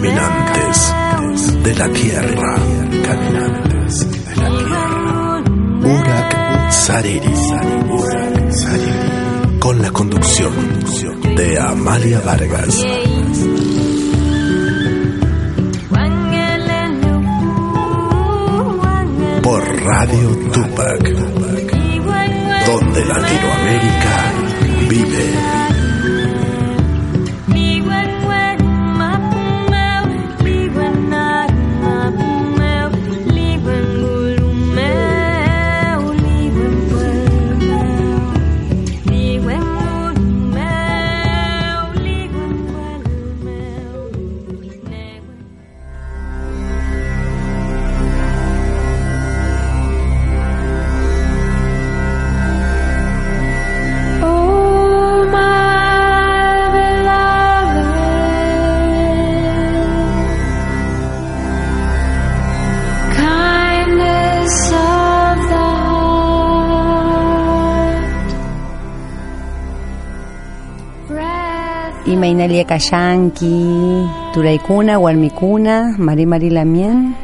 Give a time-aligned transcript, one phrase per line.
[0.00, 0.94] Caminantes
[1.64, 2.54] de la tierra,
[3.02, 5.42] caminantes de la tierra.
[5.82, 7.34] Urak Sariri,
[7.90, 9.58] Urak Sariri.
[9.58, 10.52] Con la conducción
[11.34, 12.80] de Amalia Vargas.
[19.42, 21.02] Por Radio Tupac,
[22.66, 24.32] donde Latinoamérica
[24.88, 25.67] vive.
[72.18, 77.14] Imainalia Cayanqui, Turaicuna, Gualmicuna, Mari Mari Lamien,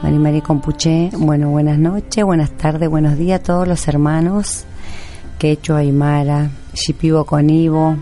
[0.00, 1.10] Mari Mari Compuché.
[1.18, 4.64] Bueno, buenas noches, buenas tardes, buenos días a todos los hermanos,
[5.40, 7.96] Quechua, Aymara, Shipibo Conibo,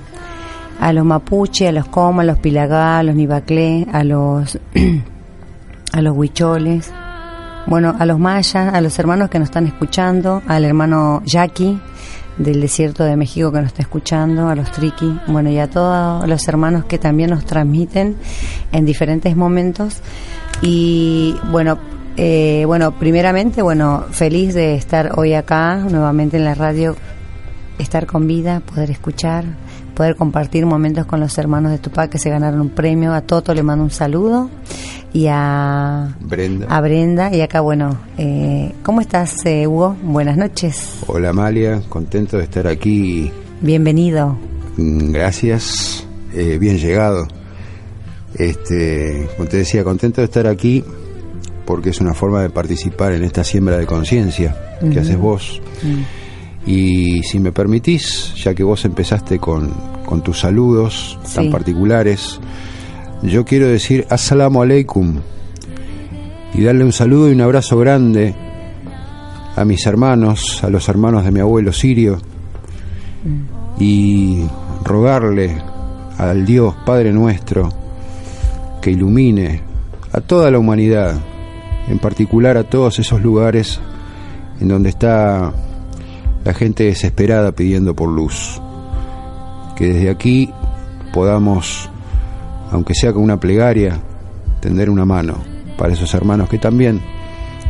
[0.78, 4.58] a los Mapuche, a los Coma, a los Pilagá, a los Nibaclé, a los,
[5.94, 6.92] a los Huicholes,
[7.66, 11.80] bueno, a los mayas, a los hermanos que nos están escuchando, al hermano Jackie
[12.40, 16.26] del desierto de México que nos está escuchando, a los Triqui, bueno, y a todos
[16.26, 18.16] los hermanos que también nos transmiten
[18.72, 19.98] en diferentes momentos.
[20.62, 21.78] Y bueno,
[22.16, 26.96] eh, bueno, primeramente, bueno, feliz de estar hoy acá nuevamente en la radio,
[27.78, 29.44] estar con vida, poder escuchar,
[29.94, 33.12] poder compartir momentos con los hermanos de Tupac que se ganaron un premio.
[33.12, 34.48] A Toto le mando un saludo
[35.12, 36.66] y a Brenda.
[36.68, 37.34] A Brenda.
[37.34, 39.96] Y acá, bueno, eh, ¿cómo estás, eh, Hugo?
[40.02, 41.00] Buenas noches.
[41.06, 43.30] Hola Amalia, contento de estar aquí.
[43.60, 44.36] Bienvenido.
[44.76, 47.26] Mm, Gracias, eh, bien llegado.
[48.34, 50.84] Este, como te decía, contento de estar aquí
[51.66, 55.60] porque es una forma de participar en esta siembra de conciencia que haces vos.
[56.66, 59.70] Y si me permitís, ya que vos empezaste con,
[60.04, 62.40] con tus saludos tan particulares,
[63.22, 65.20] yo quiero decir Assalamu alaikum
[66.54, 68.34] y darle un saludo y un abrazo grande
[69.56, 72.18] a mis hermanos, a los hermanos de mi abuelo Sirio,
[73.78, 74.44] y
[74.84, 75.62] rogarle
[76.18, 77.70] al Dios Padre nuestro
[78.80, 79.62] que ilumine
[80.12, 81.14] a toda la humanidad,
[81.88, 83.80] en particular a todos esos lugares
[84.60, 85.52] en donde está
[86.44, 88.60] la gente desesperada pidiendo por luz.
[89.76, 90.50] Que desde aquí
[91.12, 91.90] podamos,
[92.70, 94.00] aunque sea con una plegaria,
[94.60, 95.38] tender una mano
[95.76, 97.00] para esos hermanos que también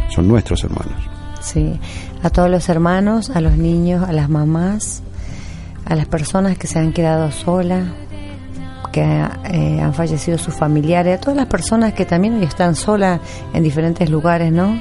[0.08, 0.94] son nuestros hermanos.
[1.40, 1.78] Sí,
[2.22, 5.02] a todos los hermanos, a los niños, a las mamás,
[5.86, 7.84] a las personas que se han quedado solas,
[8.92, 13.20] que eh, han fallecido sus familiares, a todas las personas que también hoy están solas
[13.54, 14.80] en diferentes lugares, ¿no?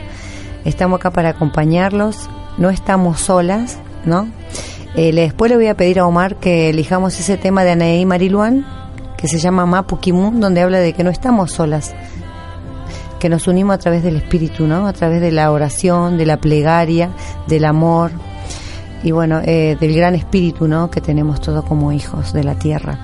[0.66, 4.27] Estamos acá para acompañarlos, no estamos solas, ¿no?
[4.95, 8.66] Eh, después le voy a pedir a Omar que elijamos ese tema de Anaí Mariluán,
[9.19, 11.94] que se llama Mapukimun, donde habla de que no estamos solas,
[13.19, 14.88] que nos unimos a través del espíritu, ¿no?
[14.88, 17.10] A través de la oración, de la plegaria,
[17.48, 18.12] del amor
[19.04, 20.89] y bueno, eh, del gran espíritu, ¿no?
[20.89, 22.98] Que tenemos todos como hijos de la tierra.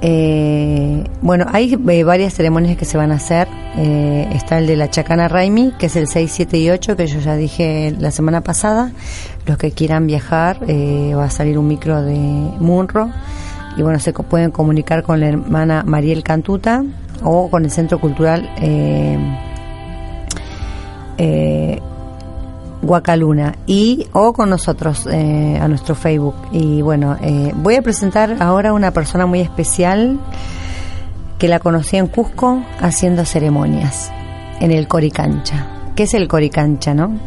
[0.00, 3.48] Eh, bueno, hay eh, varias ceremonias que se van a hacer.
[3.76, 7.06] Eh, está el de la Chacana Raimi, que es el 6, 7 y 8, que
[7.06, 8.90] yo ya dije la semana pasada.
[9.46, 13.10] Los que quieran viajar, va a salir un micro de Munro.
[13.76, 16.84] Y bueno, se pueden comunicar con la hermana Mariel Cantuta
[17.22, 18.48] o con el Centro Cultural
[22.86, 26.34] Guacaluna y o con nosotros eh, a nuestro Facebook.
[26.52, 30.18] Y bueno, eh, voy a presentar ahora una persona muy especial
[31.38, 34.10] que la conocí en Cusco haciendo ceremonias
[34.60, 35.66] en el Coricancha.
[35.94, 37.18] ¿Qué es el Coricancha, no?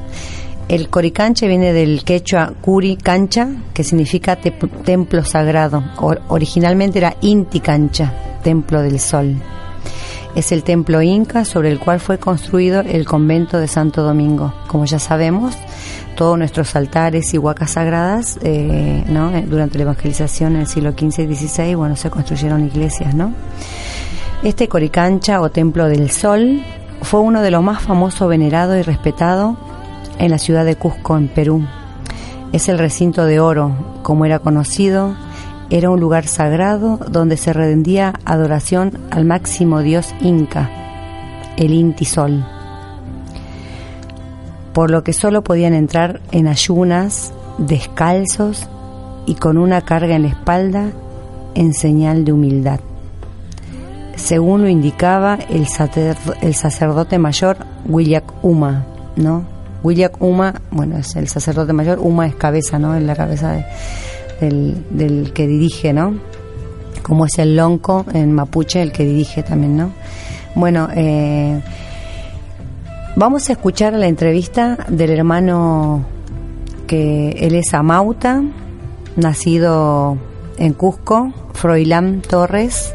[0.69, 5.83] El Coricancha viene del quechua Curi Cancha, que significa templo sagrado.
[6.27, 8.13] originalmente era Inti Cancha,
[8.43, 9.35] templo del sol.
[10.35, 14.53] Es el templo inca sobre el cual fue construido el convento de Santo Domingo.
[14.67, 15.55] Como ya sabemos,
[16.15, 19.35] todos nuestros altares y huacas sagradas, eh, ¿no?
[19.35, 23.33] Eh, durante la evangelización en el siglo XV y XVI, bueno, se construyeron iglesias, ¿no?
[24.43, 26.61] Este Coricancha o Templo del Sol
[27.01, 29.57] fue uno de los más famosos, venerado y respetado
[30.19, 31.65] en la ciudad de Cusco, en Perú.
[32.51, 33.71] Es el recinto de oro,
[34.03, 35.15] como era conocido,
[35.69, 40.69] era un lugar sagrado donde se rendía adoración al máximo dios inca,
[41.57, 42.45] el Inti Sol,
[44.73, 48.67] por lo que solo podían entrar en ayunas, descalzos
[49.25, 50.91] y con una carga en la espalda
[51.53, 52.79] en señal de humildad.
[54.15, 58.85] Según lo indicaba el, sacerdote mayor William Uma,
[59.15, 59.58] ¿no?
[59.83, 62.95] William Uma, bueno, es el sacerdote mayor, Uma es cabeza, ¿no?
[62.95, 63.65] En la cabeza de,
[64.89, 66.15] del, que dirige, ¿no?
[67.03, 69.91] Como es el lonco en mapuche, el que dirige también, ¿no?
[70.55, 71.61] Bueno, eh,
[73.15, 76.05] vamos a escuchar la entrevista del hermano
[76.87, 78.43] que él es Amauta,
[79.15, 80.17] nacido
[80.57, 82.93] en Cusco, Froilán Torres,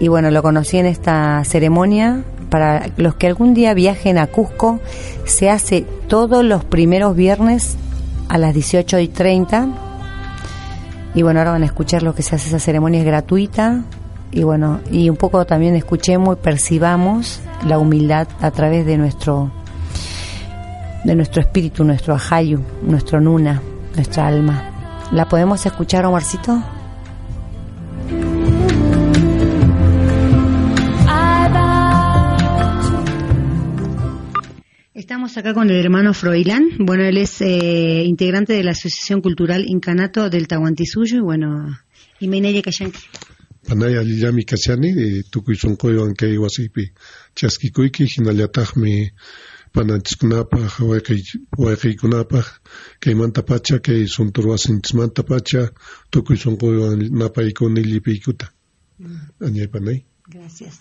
[0.00, 2.24] y bueno, lo conocí en esta ceremonia.
[2.50, 4.80] Para los que algún día viajen a Cusco,
[5.24, 7.76] se hace todos los primeros viernes
[8.28, 9.68] a las 18 y 30
[11.14, 13.82] y bueno, ahora van a escuchar lo que se hace, esa ceremonia es gratuita.
[14.32, 19.50] Y bueno, y un poco también escuchemos y percibamos la humildad a través de nuestro
[21.04, 23.60] de nuestro espíritu, nuestro ajayu, nuestro nuna,
[23.96, 24.62] nuestra alma.
[25.10, 26.62] ¿La podemos escuchar, Omarcito?
[35.10, 36.68] Estamos acá con el hermano Froilán.
[36.78, 41.80] Bueno, él es eh, integrante de la Asociación Cultural Incanato del Tahuantisuyo y bueno,
[42.20, 43.00] y Meinaya Kayanki.
[43.66, 46.92] Panaya Lillami Kasiani, eh, Tukuy Sonkoyo Ankei Wasipi,
[47.34, 49.10] Chaskikuiki, Hinallatahmi,
[49.72, 52.46] Pananchkunapaj, Huayqiykunapaj,
[53.00, 55.72] Kaymanta Pacha, Kay Sunturwasintismanta Pacha,
[57.10, 58.54] Napaykuni Lipikuta.
[59.00, 59.44] Mm.
[59.44, 60.09] Añay Panay.
[60.32, 60.80] Gracias.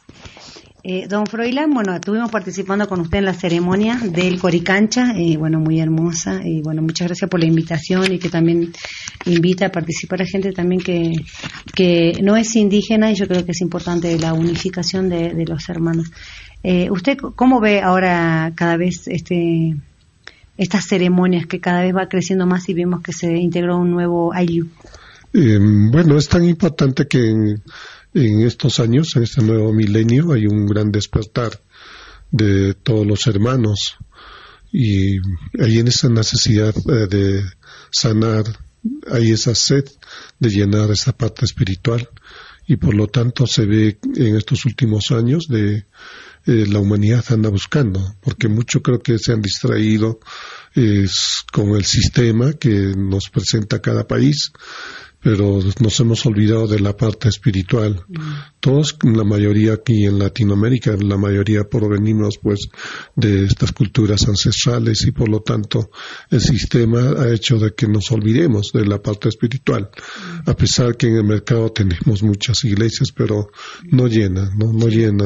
[0.83, 5.59] Eh, don Froilán, bueno, estuvimos participando con usted en la ceremonia del Coricancha, eh, bueno,
[5.59, 8.71] muy hermosa, y bueno, muchas gracias por la invitación y que también
[9.25, 11.13] invita a participar a gente también que,
[11.73, 16.11] que no es indígena y yo creo que es importante la unificación de, los hermanos.
[16.61, 19.75] Eh, ¿Usted cómo ve ahora cada vez este
[20.57, 24.31] estas ceremonias que cada vez va creciendo más y vemos que se integró un nuevo
[24.31, 24.67] Ayllu?
[25.31, 27.61] bueno, es tan importante que en
[28.13, 31.61] estos años, en este nuevo milenio, hay un gran despertar
[32.31, 33.97] de todos los hermanos.
[34.71, 35.17] Y
[35.59, 37.43] hay en esa necesidad eh, de
[37.91, 38.45] sanar,
[39.11, 39.85] hay esa sed
[40.39, 42.09] de llenar esa parte espiritual.
[42.67, 45.87] Y por lo tanto se ve en estos últimos años de
[46.45, 50.19] eh, la humanidad anda buscando, porque mucho creo que se han distraído
[51.51, 54.53] con el sistema que nos presenta cada país
[55.21, 58.03] pero nos hemos olvidado de la parte espiritual.
[58.07, 58.21] Mm.
[58.59, 62.69] Todos, la mayoría aquí en Latinoamérica, la mayoría provenimos pues
[63.15, 65.91] de estas culturas ancestrales y por lo tanto
[66.29, 69.89] el sistema ha hecho de que nos olvidemos de la parte espiritual.
[69.91, 70.49] Mm.
[70.49, 73.49] A pesar que en el mercado tenemos muchas iglesias, pero
[73.91, 75.25] no llena, no, no llena.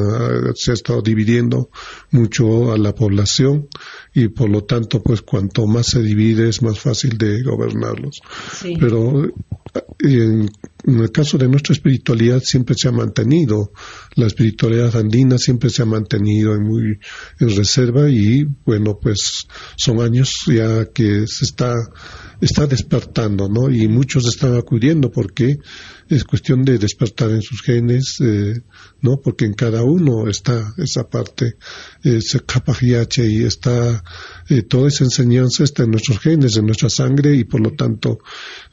[0.54, 1.70] Se ha estado dividiendo
[2.10, 3.68] mucho a la población
[4.14, 8.20] y por lo tanto pues cuanto más se divide es más fácil de gobernarlos.
[8.78, 9.24] Pero
[9.98, 10.48] en
[10.86, 13.72] el caso de nuestra espiritualidad siempre se ha mantenido,
[14.14, 16.98] la espiritualidad andina siempre se ha mantenido en muy
[17.40, 21.74] en reserva y bueno, pues son años ya que se está
[22.44, 23.70] está despertando, ¿no?
[23.70, 25.58] Y muchos están acudiendo porque
[26.08, 28.60] es cuestión de despertar en sus genes, eh,
[29.00, 29.20] ¿no?
[29.22, 31.56] Porque en cada uno está esa parte,
[32.02, 34.02] ese capajiache y está,
[34.48, 38.18] eh, toda esa enseñanza está en nuestros genes, en nuestra sangre y por lo tanto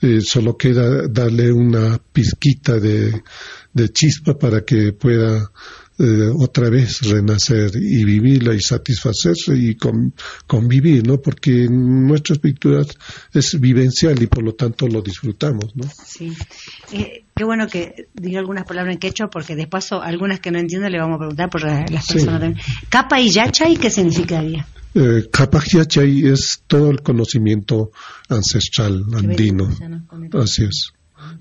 [0.01, 3.23] eh, solo queda darle una pizquita de
[3.93, 5.49] chispa para que pueda
[6.03, 9.77] eh, otra vez renacer y vivirla y satisfacerse y
[10.47, 11.21] convivir, ¿no?
[11.21, 12.87] Porque nuestra espiritualidad
[13.31, 15.83] es vivencial y por lo tanto lo disfrutamos, ¿no?
[16.03, 16.33] Sí.
[16.91, 20.57] Eh, qué bueno que diga algunas palabras en quechua porque de paso algunas que no
[20.57, 22.57] entiendo le vamos a preguntar por las personas también.
[22.89, 24.65] Capa y yachay, ¿qué significaría?
[24.95, 25.29] Eh,
[25.71, 27.91] yachay es todo el conocimiento
[28.27, 29.69] ancestral andino.
[30.33, 30.93] Así es.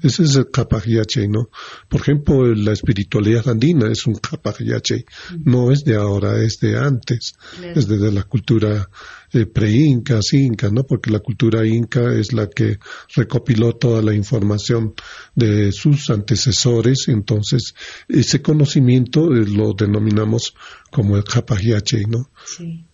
[0.02, 1.50] Ese es el Capajiache, ¿no?
[1.88, 5.04] Por ejemplo, la espiritualidad andina es un Capajiache,
[5.44, 8.88] no es de ahora, es de antes, es desde la cultura
[9.32, 10.84] eh, pre-inca, inca, ¿no?
[10.84, 12.78] Porque la cultura inca es la que
[13.14, 14.94] recopiló toda la información
[15.34, 17.75] de sus antecesores, entonces
[18.08, 20.54] ese conocimiento eh, lo denominamos
[20.90, 22.30] como el Capajiache, ¿no?
[22.44, 22.89] Sí.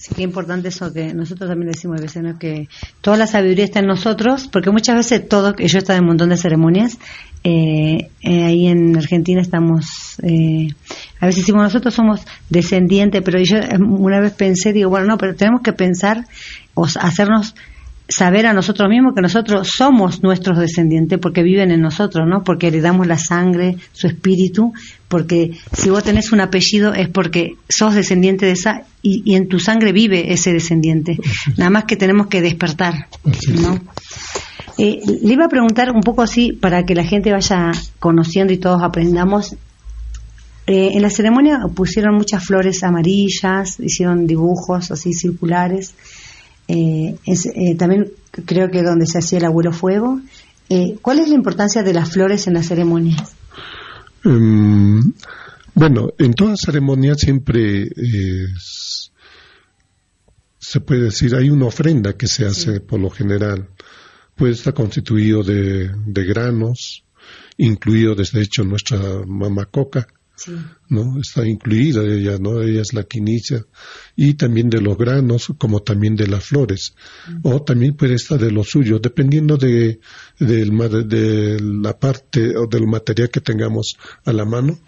[0.00, 2.38] Sí, qué importante eso que nosotros también decimos a veces, ¿no?
[2.38, 2.70] que
[3.02, 6.08] toda la sabiduría está en nosotros, porque muchas veces todo, yo he estado en un
[6.08, 6.96] montón de ceremonias,
[7.44, 10.68] eh, eh, ahí en Argentina estamos, eh,
[11.20, 15.34] a veces decimos nosotros somos descendientes, pero yo una vez pensé, digo, bueno, no, pero
[15.34, 16.24] tenemos que pensar
[16.72, 17.54] o hacernos
[18.10, 22.42] saber a nosotros mismos que nosotros somos nuestros descendientes porque viven en nosotros, ¿no?
[22.42, 24.72] Porque heredamos la sangre, su espíritu,
[25.08, 29.60] porque si vos tenés un apellido es porque sos descendiente de esa y, en tu
[29.60, 31.18] sangre vive ese descendiente.
[31.56, 33.06] Nada más que tenemos que despertar,
[33.62, 33.80] ¿no?
[34.76, 38.58] Eh, le iba a preguntar un poco así para que la gente vaya conociendo y
[38.58, 39.54] todos aprendamos.
[40.66, 45.94] Eh, en la ceremonia pusieron muchas flores amarillas, hicieron dibujos así circulares.
[46.72, 48.12] Eh, es, eh, también
[48.46, 50.20] creo que donde se hacía el abuelo fuego.
[50.68, 53.34] Eh, ¿Cuál es la importancia de las flores en las ceremonias?
[54.22, 55.00] Mm,
[55.74, 57.88] bueno, en todas ceremonias siempre
[60.58, 63.68] se puede decir hay una ofrenda que se hace por lo general.
[64.36, 67.02] Puede estar constituido de, de granos,
[67.56, 70.06] incluido desde hecho nuestra mamacoca,
[70.88, 71.20] ¿no?
[71.20, 72.62] Está incluida ella, ¿no?
[72.62, 73.64] Ella es la quinicia
[74.16, 76.94] y también de los granos como también de las flores.
[77.42, 80.00] O también puede estar de lo suyo dependiendo de,
[80.38, 84.78] de la parte o del material que tengamos a la mano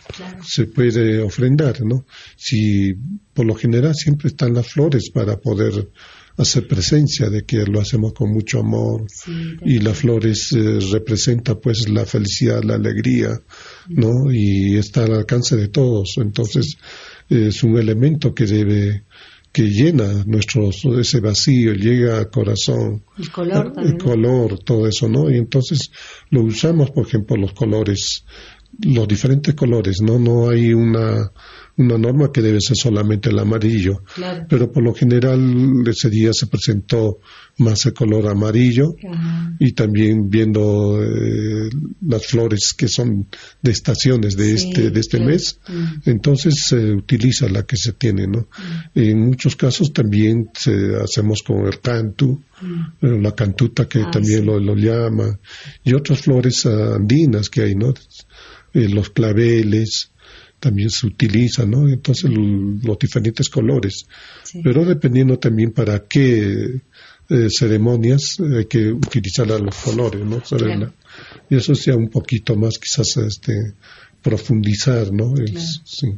[0.42, 2.04] se puede ofrendar, ¿no?
[2.36, 2.94] Si
[3.34, 5.88] por lo general siempre están las flores para poder
[6.36, 9.06] hacer presencia de que lo hacemos con mucho amor.
[9.64, 13.40] Y las flores eh, representa pues la felicidad, la alegría,
[13.88, 14.32] ¿no?
[14.32, 16.76] Y está al alcance de todos, entonces
[17.28, 19.04] es un elemento que debe
[19.52, 25.30] que llena nuestro ese vacío, llega al corazón, el color, el color, todo eso, ¿no?
[25.30, 25.90] Y entonces
[26.30, 28.24] lo usamos, por ejemplo, los colores,
[28.82, 30.18] los diferentes colores, ¿no?
[30.18, 31.30] No hay una
[31.76, 34.02] una norma que debe ser solamente el amarillo.
[34.48, 37.18] Pero por lo general ese día se presentó
[37.58, 38.94] más el color amarillo
[39.58, 41.68] y también viendo eh,
[42.06, 43.26] las flores que son
[43.60, 46.08] de estaciones de este de este mes, mm.
[46.10, 48.40] entonces se utiliza la que se tiene, ¿no?
[48.40, 48.98] Mm.
[48.98, 53.06] En muchos casos también se, hacemos con el cantu, mm.
[53.06, 55.38] eh, la cantuta que ah, también lo, lo, llama
[55.84, 57.92] y otras flores andinas que hay, ¿no?
[58.74, 60.11] Eh, los claveles,
[60.62, 61.88] también se utiliza, ¿no?
[61.88, 64.06] Entonces los diferentes colores.
[64.62, 66.80] Pero dependiendo también para qué
[67.28, 70.40] eh, ceremonias hay que utilizar los colores, ¿no?
[71.50, 73.74] Y eso sea un poquito más quizás este
[74.22, 75.34] profundizar, ¿no?
[75.84, 76.14] sí.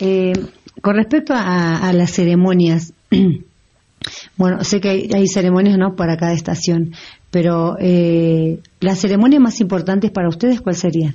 [0.00, 0.32] Eh,
[0.80, 2.94] con respecto a, las ceremonias,
[4.38, 5.94] bueno, sé que hay, ceremonias, ¿no?
[5.94, 6.94] Para cada estación,
[7.30, 11.14] pero eh, las ceremonias más importantes para ustedes, ¿cuál sería?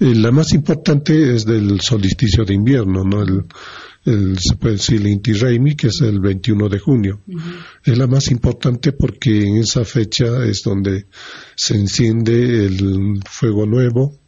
[0.00, 3.22] La más importante es del solsticio de invierno, ¿no?
[3.22, 5.32] El, se puede decir el Inti
[5.76, 7.22] que es el 21 de junio.
[7.84, 11.06] Es la más importante porque en esa fecha es donde
[11.54, 14.18] se enciende el fuego nuevo,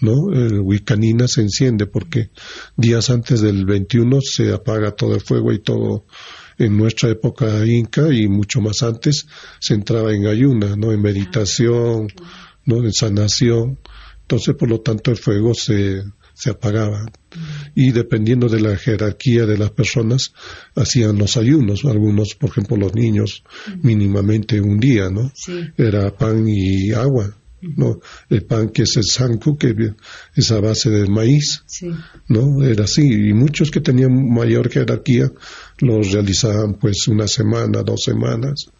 [0.00, 0.32] ¿no?
[0.32, 2.30] El Wicanina se enciende porque
[2.76, 6.06] días antes del 21 se apaga todo el fuego y todo
[6.58, 9.26] en nuestra época inca y mucho más antes
[9.60, 10.90] se entraba en ayuna, ¿no?
[10.90, 12.08] En meditación,
[12.64, 12.78] ¿no?
[12.78, 13.78] En sanación
[14.32, 17.04] entonces, por lo tanto, el fuego se, se apagaba.
[17.74, 20.32] Y dependiendo de la jerarquía de las personas,
[20.74, 21.84] hacían los ayunos.
[21.84, 23.44] Algunos, por ejemplo, los niños,
[23.82, 25.30] mínimamente un día, ¿no?
[25.76, 27.36] Era pan y agua.
[27.60, 28.00] ¿no?
[28.30, 29.74] El pan que es el sanku, que
[30.34, 31.62] es a base de maíz,
[32.26, 32.64] ¿no?
[32.64, 33.02] Era así.
[33.02, 35.30] Y muchos que tenían mayor jerarquía
[35.78, 38.70] los realizaban pues una semana, dos semanas,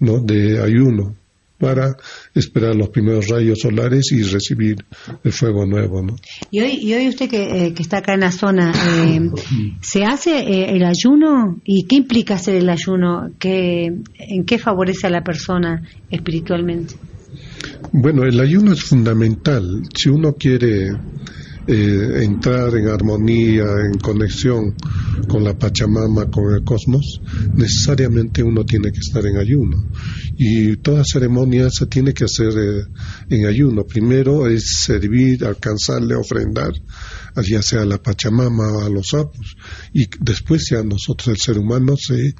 [0.00, 0.18] ¿no?
[0.18, 1.16] De ayuno
[1.60, 1.94] para
[2.34, 4.76] esperar los primeros rayos solares y recibir
[5.22, 6.02] el fuego nuevo.
[6.02, 6.16] ¿no?
[6.50, 9.20] Y hoy, y hoy usted que, eh, que está acá en la zona, eh,
[9.82, 11.60] ¿se hace eh, el ayuno?
[11.64, 13.30] ¿Y qué implica hacer el ayuno?
[13.38, 16.94] ¿Qué, ¿En qué favorece a la persona espiritualmente?
[17.92, 19.82] Bueno, el ayuno es fundamental.
[19.94, 20.92] Si uno quiere
[21.66, 24.74] eh, entrar en armonía, en conexión
[25.28, 27.20] con la Pachamama, con el cosmos,
[27.54, 29.84] necesariamente uno tiene que estar en ayuno.
[30.36, 32.84] Y toda ceremonia se tiene que hacer eh,
[33.28, 33.84] en ayuno.
[33.84, 36.72] Primero es servir, alcanzarle, ofrendar
[37.36, 39.56] ya sea a la Pachamama a los sapos,
[39.92, 42.34] y después ya nosotros, el ser humano, se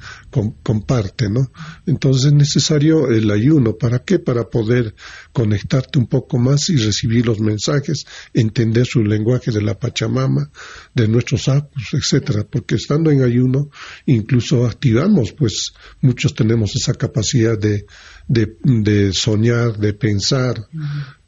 [0.63, 1.51] comparte, ¿no?
[1.85, 3.75] Entonces es necesario el ayuno.
[3.77, 4.19] ¿Para qué?
[4.19, 4.95] Para poder
[5.33, 10.49] conectarte un poco más y recibir los mensajes, entender su lenguaje de la Pachamama,
[10.93, 13.69] de nuestros sapos, etcétera, porque estando en ayuno
[14.05, 17.85] incluso activamos, pues muchos tenemos esa capacidad de
[18.31, 20.55] de, soñar, de pensar,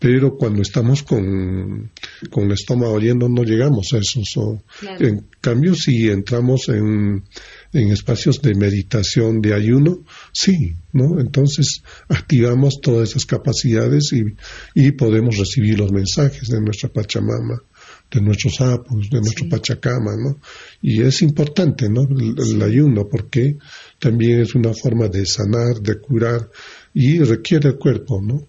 [0.03, 1.89] pero cuando estamos con,
[2.29, 4.62] con el estómago lleno no llegamos a eso.
[5.00, 7.24] En cambio, si entramos en,
[7.72, 11.22] en espacios de meditación, de ayuno, sí, ¿no?
[11.22, 14.24] Entonces activamos todas esas capacidades y,
[14.75, 17.62] y podemos recibir los mensajes de nuestra Pachamama
[18.12, 20.39] de nuestros sapos, de nuestro Pachacama, ¿no?
[20.81, 22.01] Y es importante, ¿no?
[22.03, 23.57] el, ayuno, porque
[24.00, 26.50] también es una forma de sanar, de curar,
[26.93, 28.48] y requiere el cuerpo, ¿no?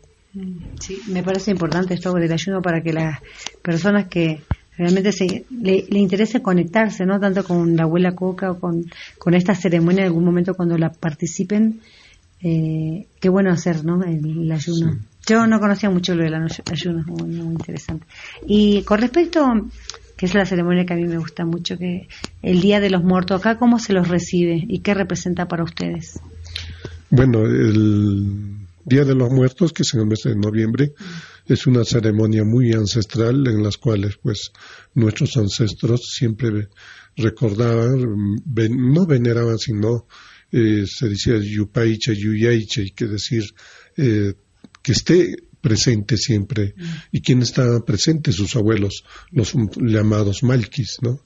[0.80, 3.20] Sí, me parece importante esto del ayuno para que las
[3.62, 4.42] personas que
[4.76, 7.20] realmente se, le, interese conectarse, ¿no?
[7.20, 8.84] Tanto con la abuela Coca o con,
[9.18, 11.80] con esta ceremonia en algún momento cuando la participen.
[12.42, 14.02] Eh, qué bueno hacer, ¿no?
[14.02, 14.98] El, ayuno.
[15.26, 18.06] Yo no conocía mucho lo del ayuno, muy, muy interesante.
[18.46, 19.46] Y con respecto,
[20.16, 22.08] que es la ceremonia que a mí me gusta mucho, que
[22.42, 26.20] el Día de los Muertos, acá, ¿cómo se los recibe y qué representa para ustedes?
[27.08, 28.53] Bueno, el
[28.84, 30.92] Día de los Muertos, que es en el mes de noviembre,
[31.46, 34.50] es una ceremonia muy ancestral en las cuales, pues,
[34.94, 36.68] nuestros ancestros siempre
[37.16, 40.06] recordaban, no veneraban, sino
[40.52, 43.44] eh, se decía yupaiche, yuyaiche, que decir
[43.97, 44.34] eh,
[44.82, 46.75] que esté presente siempre.
[47.10, 48.34] ¿Y quién estaban presentes?
[48.34, 51.23] Sus abuelos, los llamados malquis, ¿no?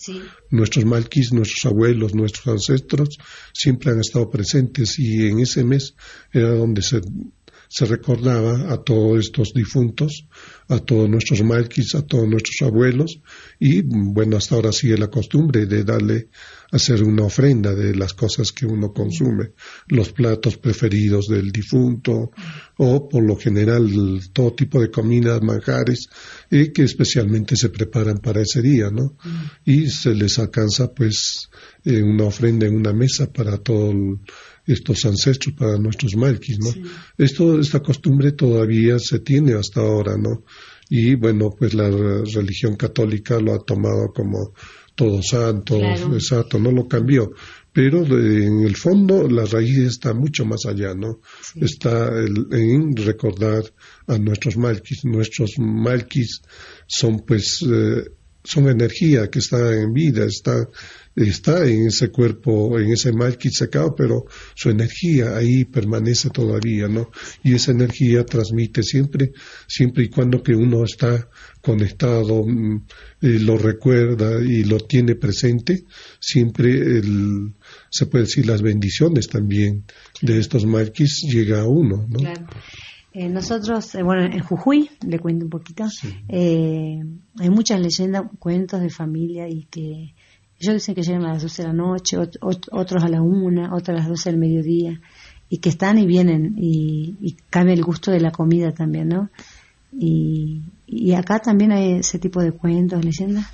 [0.51, 3.19] Nuestros malquis, nuestros abuelos, nuestros ancestros
[3.53, 5.97] siempre han estado presentes y en ese mes
[6.33, 7.01] era donde se
[7.69, 10.27] se recordaba a todos estos difuntos,
[10.69, 13.21] a todos nuestros malquis, a todos nuestros abuelos,
[13.59, 16.29] y bueno, hasta ahora sigue la costumbre de darle,
[16.71, 19.53] hacer una ofrenda de las cosas que uno consume,
[19.89, 22.31] los platos preferidos del difunto,
[22.79, 23.89] o por lo general
[24.33, 26.09] todo tipo de comidas, manjares,
[26.51, 29.17] eh, que especialmente se preparan para ese día, ¿no?
[29.65, 31.51] Y se les alcanza pues
[31.85, 34.19] eh, una ofrenda en una mesa para todo el,
[34.69, 36.71] estos ancestros, para nuestros malquis, ¿no?
[37.17, 40.45] Esto, esta costumbre todavía se tiene hasta ahora, ¿no?
[40.91, 44.53] Y bueno, pues la religión católica lo ha tomado como
[44.95, 47.33] todo santo, exacto, no lo cambió.
[47.73, 51.21] Pero en el fondo la raíz está mucho más allá, ¿no?
[51.55, 53.63] Está en recordar
[54.07, 55.05] a nuestros malquis.
[55.05, 56.43] Nuestros malquis
[56.87, 58.05] son pues eh,
[58.49, 60.67] son energía que está en vida, está
[61.27, 67.11] está en ese cuerpo, en ese malquit secado, pero su energía ahí permanece todavía, ¿no?
[67.43, 69.33] Y esa energía transmite siempre,
[69.67, 71.29] siempre y cuando que uno está
[71.61, 72.87] conectado, mm,
[73.21, 75.85] lo recuerda y lo tiene presente,
[76.21, 77.03] siempre
[77.91, 79.85] se puede decir las bendiciones también
[80.23, 82.19] de estos malquis llega a uno, ¿no?
[82.19, 82.47] Claro.
[83.19, 85.89] Eh, nosotros, eh, bueno, en Jujuy, le cuento un poquito,
[86.29, 87.03] eh,
[87.41, 90.15] hay muchas leyendas, cuentos de familia y que
[90.61, 93.89] ellos dicen que llegan a las 12 de la noche, otros a la 1, otros
[93.89, 95.01] a las 12 del mediodía,
[95.49, 99.31] y que están y vienen, y, cambia el gusto de la comida también, ¿no?
[99.91, 103.49] Y, y acá también hay ese tipo de cuentos, leyendas.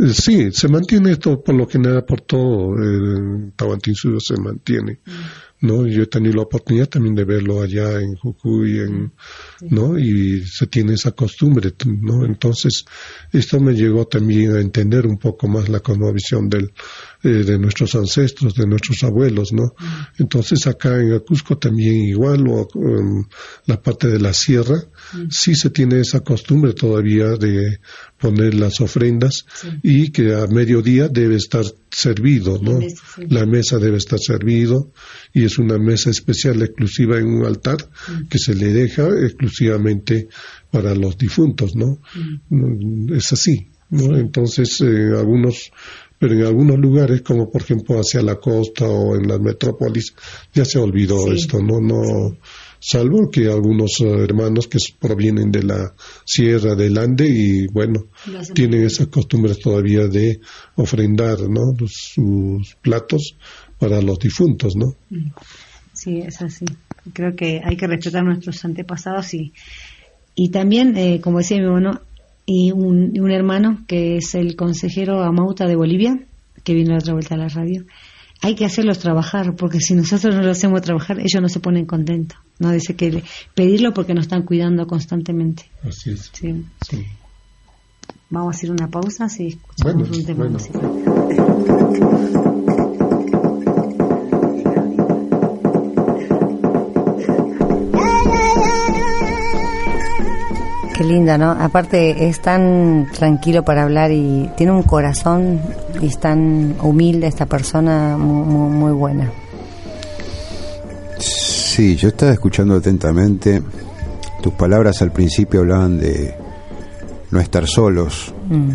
[0.00, 4.98] Eh, sí, se mantiene esto por lo general por todo el Tahuantinsuyo se mantiene.
[5.06, 5.10] Mm.
[5.60, 5.86] ¿No?
[5.86, 9.12] Yo he tenido la oportunidad también de verlo allá en Jujuy, en,
[9.68, 9.98] ¿no?
[9.98, 12.24] Y se tiene esa costumbre, ¿no?
[12.24, 12.84] Entonces,
[13.32, 16.72] esto me llegó también a entender un poco más la cosmovisión del,
[17.22, 19.74] eh, de nuestros ancestros, de nuestros abuelos, ¿no?
[20.18, 23.26] Entonces, acá en el Cusco también igual, o en
[23.66, 24.82] la parte de la sierra,
[25.28, 27.80] sí se tiene esa costumbre todavía de
[28.18, 29.46] poner las ofrendas
[29.82, 32.78] y que a mediodía debe estar servido, ¿no?
[33.28, 34.92] La mesa, debe estar servido
[35.32, 37.78] y es una mesa especial exclusiva en un altar
[38.28, 39.49] que se le deja exclusivamente
[40.70, 41.98] para los difuntos, ¿no?
[43.14, 44.16] Es así, ¿no?
[44.16, 45.70] Entonces, eh, algunos
[46.20, 50.14] pero en algunos lugares, como por ejemplo hacia la costa o en las metrópolis,
[50.52, 51.80] ya se olvidó esto, ¿no?
[51.80, 52.36] No,
[52.78, 55.94] salvo que algunos eh, hermanos que provienen de la
[56.26, 58.08] sierra del Ande y bueno,
[58.54, 60.40] tienen esas costumbres todavía de
[60.76, 61.74] ofrendar, ¿no?
[61.86, 63.36] sus platos
[63.78, 64.96] para los difuntos, ¿no?
[65.94, 66.66] Sí, es así.
[67.12, 69.52] Creo que hay que respetar nuestros antepasados y,
[70.34, 72.00] y también, eh, como decía mi hermano,
[72.46, 76.18] y un, un, hermano que es el consejero Amauta de Bolivia,
[76.64, 77.84] que vino a otra vuelta a la radio.
[78.42, 81.84] Hay que hacerlos trabajar, porque si nosotros no los hacemos trabajar, ellos no se ponen
[81.84, 82.38] contentos.
[82.58, 83.22] No dice que
[83.54, 85.64] pedirlo porque nos están cuidando constantemente.
[85.82, 86.30] Así es.
[86.32, 86.64] Sí.
[88.30, 90.90] Vamos a hacer una pausa si escuchamos un tema musical.
[101.00, 101.52] Qué linda, ¿no?
[101.52, 105.58] Aparte es tan tranquilo para hablar y tiene un corazón
[105.98, 109.32] y es tan humilde esta persona, muy, muy, buena.
[111.18, 113.62] Sí, yo estaba escuchando atentamente.
[114.42, 116.34] Tus palabras al principio hablaban de
[117.30, 118.70] no estar solos, mm.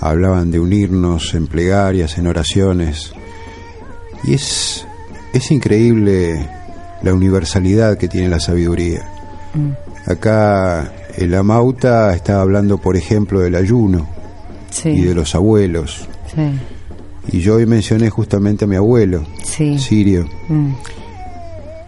[0.00, 3.12] hablaban de unirnos en plegarias, en oraciones.
[4.24, 4.86] Y es,
[5.34, 6.48] es increíble
[7.02, 9.06] la universalidad que tiene la sabiduría.
[9.52, 10.10] Mm.
[10.10, 14.08] Acá el Amauta estaba hablando, por ejemplo, del ayuno
[14.84, 16.08] y de los abuelos.
[17.32, 20.28] Y yo hoy mencioné justamente a mi abuelo, Sirio.
[20.48, 20.72] Mm.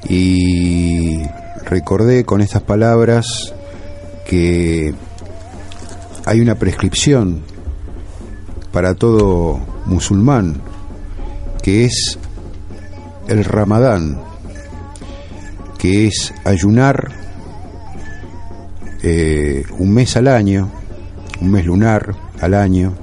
[0.09, 1.23] Y
[1.65, 3.55] recordé con estas palabras
[4.27, 4.93] que
[6.27, 7.43] hay una prescripción
[8.73, 10.61] para todo musulmán,
[11.63, 12.19] que es
[13.29, 14.21] el ramadán,
[15.79, 17.20] que es ayunar
[19.03, 20.71] eh, un mes al año,
[21.41, 22.95] un mes lunar al año,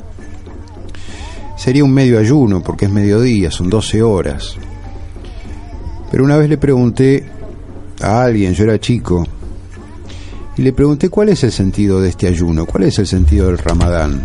[1.55, 4.55] sería un medio ayuno porque es mediodía, son 12 horas.
[6.11, 7.25] Pero una vez le pregunté
[8.01, 9.25] a alguien, yo era chico,
[10.55, 13.57] y le pregunté cuál es el sentido de este ayuno, cuál es el sentido del
[13.57, 14.21] ramadán.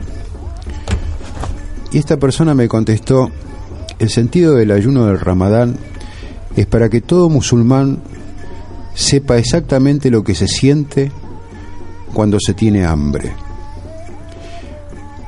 [1.91, 3.31] Y esta persona me contestó,
[3.99, 5.77] el sentido del ayuno del ramadán
[6.57, 8.03] es para que todo musulmán
[8.95, 11.11] sepa exactamente lo que se siente
[12.13, 13.33] cuando se tiene hambre.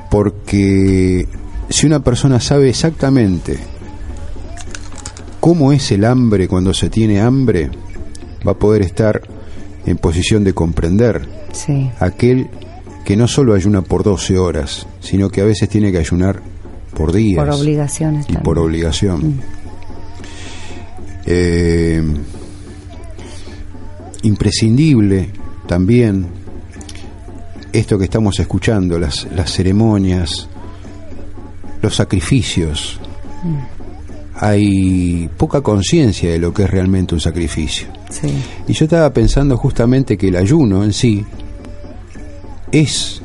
[0.09, 1.27] Porque
[1.69, 3.57] si una persona sabe exactamente
[5.39, 7.69] cómo es el hambre cuando se tiene hambre,
[8.47, 9.21] va a poder estar
[9.85, 11.27] en posición de comprender
[11.99, 12.49] aquel
[13.03, 16.41] que no solo ayuna por 12 horas, sino que a veces tiene que ayunar
[16.95, 17.37] por días.
[17.37, 18.25] Por obligaciones.
[18.29, 19.27] Y por obligación.
[19.27, 19.39] Mm.
[21.27, 22.03] Eh,
[24.23, 25.29] imprescindible
[25.67, 26.27] también
[27.79, 30.47] esto que estamos escuchando, las, las ceremonias,
[31.81, 32.99] los sacrificios.
[34.35, 37.87] Hay poca conciencia de lo que es realmente un sacrificio.
[38.67, 41.25] Y yo estaba pensando justamente que el ayuno en sí
[42.71, 43.21] es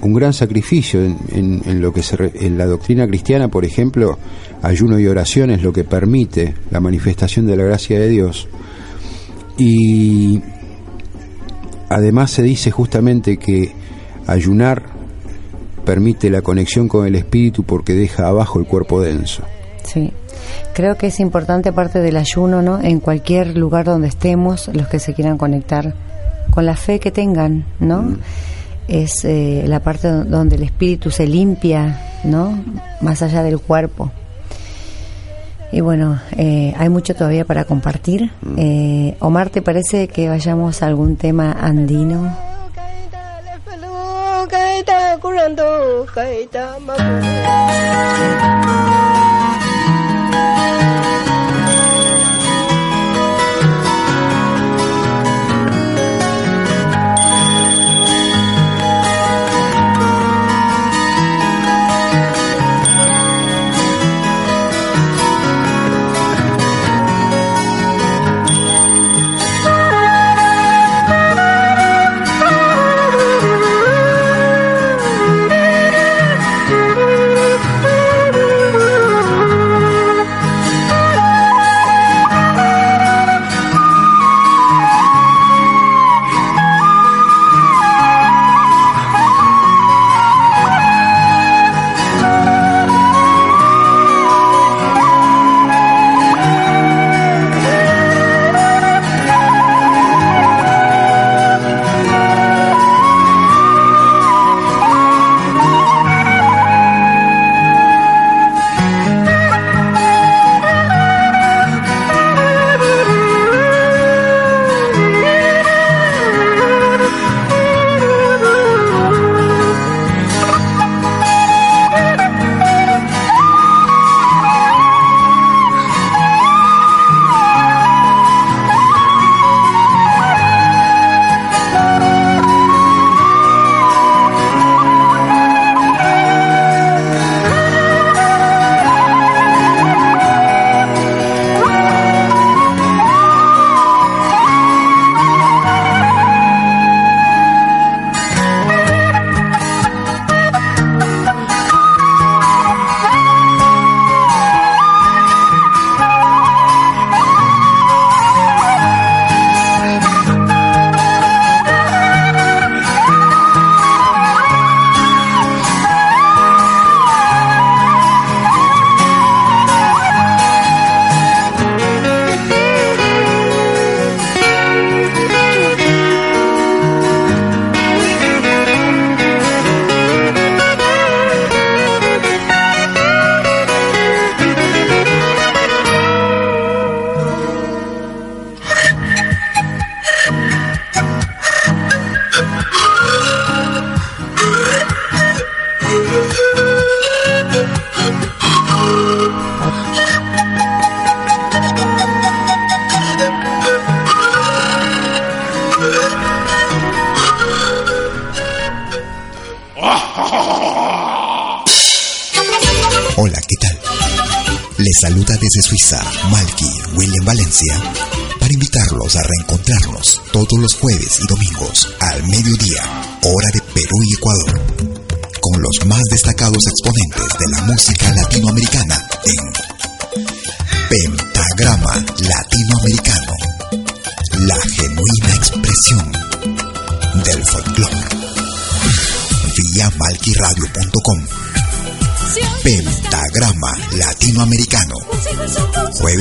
[0.00, 4.18] un gran sacrificio en, en, lo que se en la doctrina cristiana, por ejemplo,
[4.62, 8.48] ayuno y oración es lo que permite la manifestación de la gracia de Dios.
[9.58, 10.40] Y
[11.88, 13.72] además se dice justamente que
[14.28, 14.82] Ayunar
[15.84, 19.42] permite la conexión con el espíritu porque deja abajo el cuerpo denso.
[19.84, 20.12] Sí.
[20.74, 22.80] Creo que es importante parte del ayuno, ¿no?
[22.80, 25.94] En cualquier lugar donde estemos, los que se quieran conectar
[26.50, 28.02] con la fe que tengan, ¿no?
[28.02, 28.18] Mm.
[28.86, 32.62] Es eh, la parte donde el espíritu se limpia, ¿no?
[33.00, 34.12] Más allá del cuerpo.
[35.72, 38.30] Y bueno, eh, hay mucho todavía para compartir.
[38.42, 38.54] Mm.
[38.58, 42.47] Eh, Omar, ¿te parece que vayamos a algún tema andino?
[44.48, 48.97] 该打鼓人都该打麻将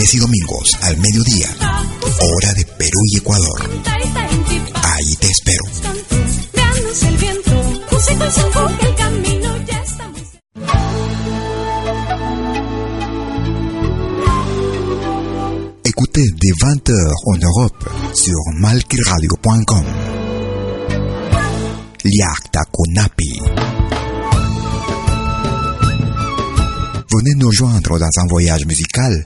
[0.07, 1.49] Jueves y domingos al mediodía.
[2.21, 3.69] Hora de Perú y Ecuador.
[4.83, 5.63] Ahí te espero.
[15.83, 19.85] Écoutez des 20h en Europe sur malquiradio.com.
[22.03, 23.41] Liakta Kunapi.
[27.09, 29.25] Venez nous joindre dans un voyage musical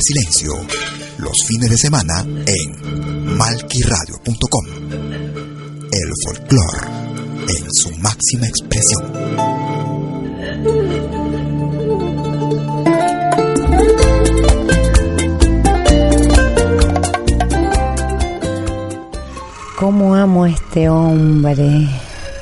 [0.00, 0.52] silencio.
[1.18, 4.66] Los fines de semana en malquiradio.com.
[5.90, 7.08] El folclore
[7.48, 9.68] en su máxima expresión.
[19.78, 21.88] ¿Cómo amo a este hombre?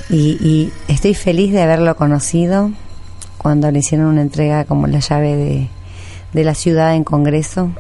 [0.09, 2.71] Y, estoy feliz de haberlo conocido
[3.39, 5.69] cuando le hicieron una entrega como la llave de,
[6.33, 7.71] de la ciudad en Congreso,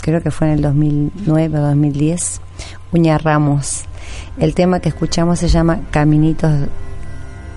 [0.00, 2.40] creo que fue en el 2009 o 2010,
[2.92, 3.84] Uña Ramos.
[4.38, 6.52] El tema que escuchamos se llama Caminitos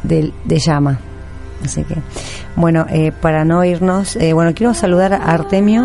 [0.03, 0.99] de, Llama.
[1.63, 1.95] Así que,
[2.55, 5.83] bueno, eh, para no irnos, eh, bueno, quiero saludar a Artemio,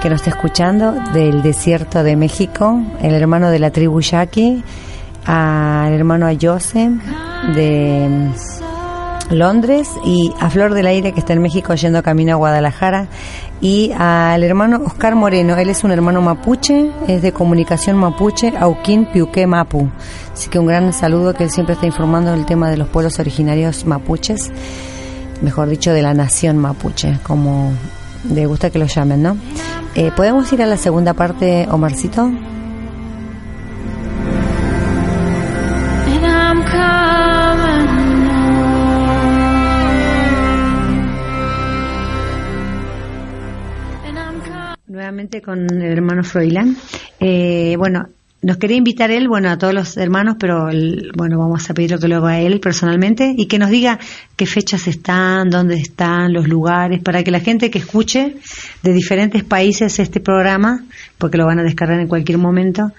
[0.00, 4.64] que nos está escuchando del desierto de México, el hermano de la tribu Yaqui,
[5.26, 6.90] al hermano Ayose
[7.54, 8.30] de
[9.32, 13.08] Londres y a Flor del Aire que está en México yendo camino a Guadalajara
[13.60, 19.06] y al hermano Oscar Moreno, él es un hermano mapuche, es de comunicación mapuche, Auquín
[19.06, 19.88] Piuque Mapu.
[20.32, 23.18] Así que un gran saludo que él siempre está informando del tema de los pueblos
[23.18, 24.50] originarios mapuches,
[25.42, 27.72] mejor dicho de la nación mapuche, como
[28.32, 29.36] le gusta que lo llamen, ¿no?
[29.94, 32.30] Eh, ¿Podemos ir a la segunda parte, Omarcito?
[45.02, 46.76] Nuevamente con el hermano Froilán.
[47.18, 48.06] Eh, bueno,
[48.40, 50.68] nos quería invitar él, bueno, a todos los hermanos, pero
[51.16, 53.98] bueno, vamos a pedirlo que lo haga él personalmente y que nos diga
[54.36, 58.36] qué fechas están, dónde están, los lugares, para que la gente que escuche
[58.84, 60.84] de diferentes países este programa,
[61.18, 62.92] porque lo van a descargar en cualquier momento,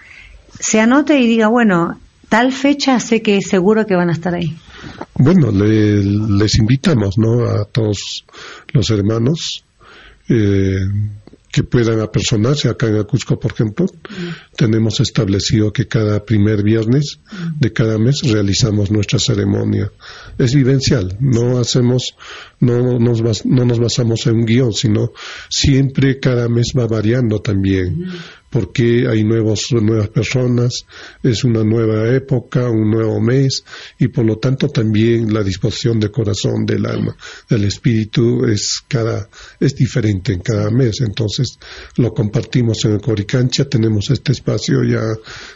[0.59, 4.53] se anote y diga, bueno, tal fecha sé que seguro que van a estar ahí.
[5.15, 7.45] Bueno, les invitamos, ¿no?
[7.45, 8.25] A todos
[8.73, 9.63] los hermanos.
[10.29, 10.79] Eh,
[11.53, 12.67] que puedan apersonarse.
[12.67, 13.85] Acá en Acusco, por ejemplo,
[14.57, 17.19] tenemos establecido que cada primer viernes
[17.59, 19.91] de cada mes realizamos nuestra ceremonia.
[20.39, 22.15] Es vivencial, no hacemos,
[22.59, 25.11] no nos, no nos basamos en un guion, sino
[25.47, 28.03] siempre cada mes va variando también
[28.53, 30.85] porque hay nuevos, nuevas personas,
[31.23, 33.65] es una nueva época, un nuevo mes,
[33.97, 37.17] y por lo tanto también la disposición de corazón, del alma,
[37.49, 39.27] del espíritu es cada,
[39.59, 41.01] es diferente en cada mes.
[41.01, 41.57] Entonces
[41.97, 45.01] lo compartimos en el Coricancha, tenemos este espacio ya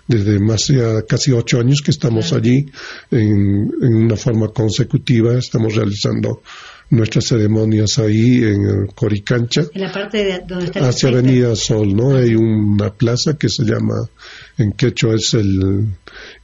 [0.08, 2.66] desde más ya casi ocho años que estamos allí
[3.12, 6.42] en, en una forma consecutiva, estamos realizando
[6.90, 9.66] nuestras ceremonias ahí en Coricancha.
[9.74, 12.16] En la parte de donde está Hacia Avenida Sol, ¿no?
[12.16, 13.96] Hay una plaza que se llama,
[14.58, 15.88] en quechua es el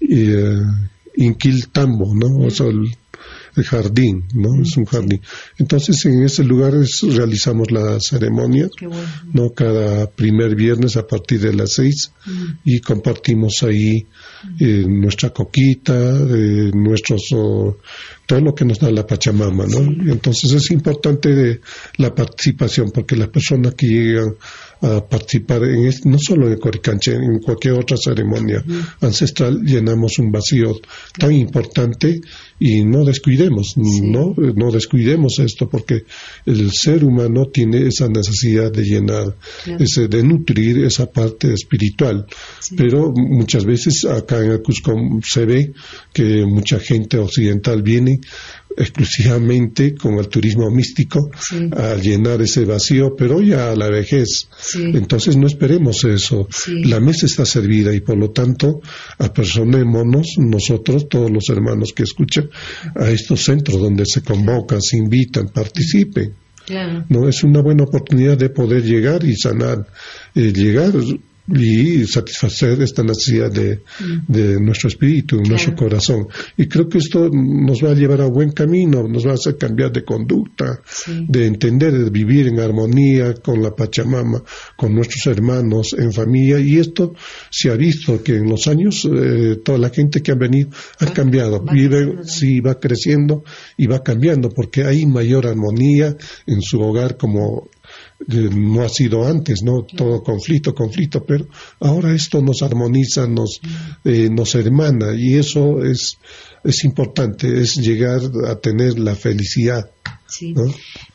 [0.01, 0.60] eh,
[1.15, 2.45] Inquiltambo, ¿no?
[2.45, 2.95] O sea, el,
[3.56, 4.62] el jardín, ¿no?
[4.62, 5.21] Es un jardín.
[5.58, 8.69] Entonces, en ese lugar realizamos la ceremonia,
[9.32, 9.51] ¿no?
[9.51, 12.12] Cada primer viernes a partir de las seis
[12.63, 14.08] y compartimos ahí
[14.60, 17.27] eh, nuestra coquita, eh, nuestros,
[18.25, 20.12] todo lo que nos da la Pachamama, ¿no?
[20.12, 21.62] Entonces es importante
[21.97, 24.36] la participación porque las personas que llegan
[24.84, 28.63] a participar en no solo en Coricanche, en cualquier otra ceremonia
[29.00, 30.76] ancestral llenamos un vacío
[31.17, 32.19] tan importante
[32.60, 36.06] y no descuidemos, no, no descuidemos esto porque
[36.46, 39.36] el ser humano tiene esa necesidad de llenar,
[39.80, 42.26] ese, de nutrir esa parte espiritual.
[42.78, 44.93] Pero muchas veces acá en el Cusco
[45.24, 45.74] se ve
[46.13, 48.19] que mucha gente occidental viene
[48.77, 51.29] exclusivamente con el turismo místico
[51.71, 54.47] a llenar ese vacío, pero ya a la vejez.
[54.75, 56.47] Entonces no esperemos eso.
[56.67, 58.81] La mesa está servida y por lo tanto
[59.17, 62.49] apersonemos nosotros, todos los hermanos que escuchan,
[62.95, 66.36] a estos centros donde se convocan, se invitan, participen.
[67.09, 69.86] No es una buena oportunidad de poder llegar y sanar,
[70.33, 70.93] eh, llegar
[71.47, 73.82] y satisfacer esta necesidad de,
[74.27, 76.27] de nuestro espíritu, nuestro corazón.
[76.58, 79.58] Y creo que esto nos va a llevar a buen camino, nos va a hacer
[79.58, 84.41] cambiar de conducta, de entender, de vivir en armonía con la Pachamama,
[84.77, 86.60] con nuestros hermanos, en familia.
[86.60, 87.13] Y esto
[87.49, 91.08] se ha visto que en los años eh, toda la gente que ha venido ha
[91.08, 93.43] cambiado, vive, sí, va creciendo
[93.77, 97.69] y va cambiando porque hay mayor armonía en su hogar como
[98.27, 99.83] no ha sido antes, ¿no?
[99.83, 101.45] Todo conflicto, conflicto, pero
[101.79, 103.59] ahora esto nos armoniza, nos,
[104.03, 106.17] eh, nos hermana y eso es,
[106.63, 109.89] es importante, es llegar a tener la felicidad.
[110.27, 110.55] Sí.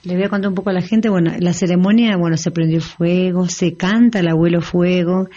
[0.04, 2.80] Le voy a contar un poco a la gente, bueno, la ceremonia, bueno, se prendió
[2.80, 5.28] fuego, se canta el abuelo fuego,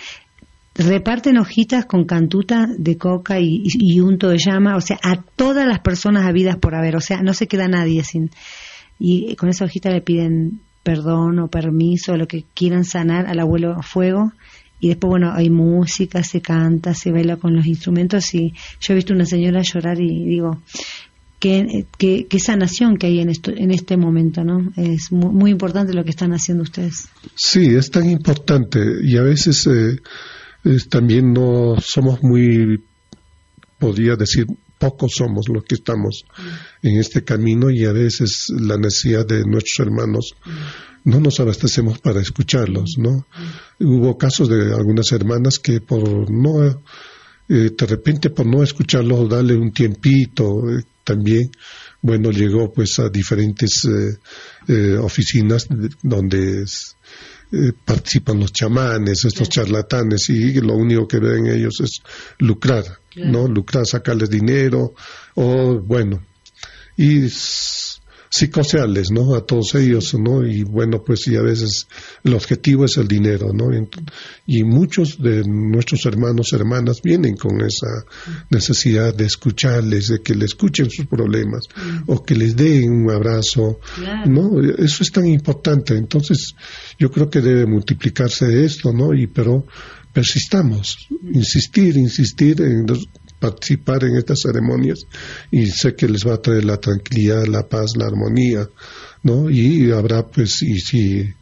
[0.76, 5.68] reparten hojitas con cantuta de coca y, y, unto de llama, o sea, a todas
[5.68, 8.30] las personas habidas por haber, o sea, no se queda nadie sin...
[9.04, 13.82] Y con esa hojita le piden perdón o permiso, lo que quieran sanar al abuelo
[13.82, 14.34] fuego.
[14.80, 18.34] Y después, bueno, hay música, se canta, se baila con los instrumentos.
[18.34, 20.60] Y yo he visto una señora llorar y digo,
[21.40, 24.72] qué, qué, sanación que hay en, esto, en este momento, ¿no?
[24.78, 27.10] Es muy, importante lo que están haciendo ustedes.
[27.36, 28.80] Sí, es tan importante.
[29.04, 30.00] Y a veces eh,
[30.90, 32.84] también no somos muy,
[33.80, 34.46] podría decir,
[34.82, 36.26] pocos somos los que estamos
[36.82, 40.34] en este camino y a veces la necesidad de nuestros hermanos
[41.04, 43.28] no nos abastecemos para escucharlos, ¿no?
[43.80, 46.74] Hubo casos de algunas hermanas que por no, eh,
[47.48, 51.52] de repente por no escucharlos, darle un tiempito, eh, también,
[52.02, 53.88] bueno, llegó pues a diferentes
[54.68, 55.68] eh, oficinas
[56.02, 56.66] donde
[57.86, 62.02] participan los chamanes, estos charlatanes, y lo único que ven ellos es
[62.40, 62.86] lucrar,
[63.16, 63.48] ¿no?
[63.48, 64.94] Lucrar, sacarles dinero,
[65.36, 66.24] o bueno,
[66.96, 67.28] y
[68.32, 69.36] psicoseales, ¿no?
[69.36, 70.48] A todos ellos, ¿no?
[70.48, 71.88] Y bueno, pues y a veces
[72.24, 73.70] el objetivo es el dinero, ¿no?
[74.48, 78.06] Y muchos de nuestros hermanos, hermanas vienen con esa
[78.50, 81.68] necesidad de escucharles, de que le escuchen sus problemas
[82.08, 83.80] o que les den un abrazo,
[84.26, 84.62] ¿no?
[84.78, 85.98] Eso es tan importante.
[85.98, 86.56] Entonces,
[86.98, 89.14] yo creo que debe multiplicarse esto, ¿no?
[89.14, 89.66] Y pero
[90.14, 92.86] persistamos, insistir, insistir en
[93.42, 95.08] participar en estas ceremonias
[95.50, 98.70] y sé que les va a traer la tranquilidad, la paz, la armonía,
[99.24, 99.50] ¿no?
[99.50, 101.34] Y habrá pues, y si,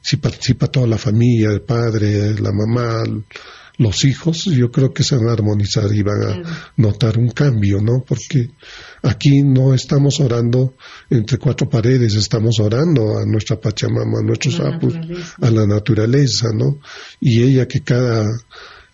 [0.00, 3.02] si participa toda la familia, el padre, la mamá,
[3.78, 6.42] los hijos, yo creo que se van a armonizar y van a
[6.76, 8.04] notar un cambio, ¿no?
[8.06, 8.50] Porque
[9.02, 10.74] aquí no estamos orando
[11.08, 14.94] entre cuatro paredes, estamos orando a nuestra Pachamama, a nuestros apus,
[15.40, 16.78] a la naturaleza, ¿no?
[17.20, 18.28] Y ella que cada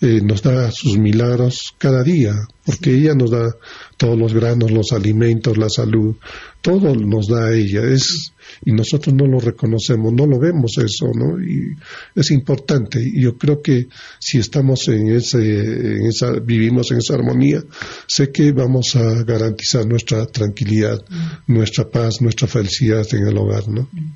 [0.01, 2.35] eh, nos da sus milagros cada día,
[2.65, 3.55] porque ella nos da
[3.97, 6.17] todos los granos, los alimentos, la salud,
[6.61, 8.33] todo nos da ella, es
[8.65, 11.41] y nosotros no lo reconocemos, no lo vemos eso, ¿no?
[11.43, 11.77] Y
[12.15, 13.01] es importante.
[13.03, 13.89] Y yo creo que
[14.19, 17.63] si estamos en ese, en esa, vivimos en esa armonía,
[18.07, 21.53] sé que vamos a garantizar nuestra tranquilidad, mm.
[21.53, 23.89] nuestra paz, nuestra felicidad en el hogar, ¿no?
[23.93, 24.15] Mm.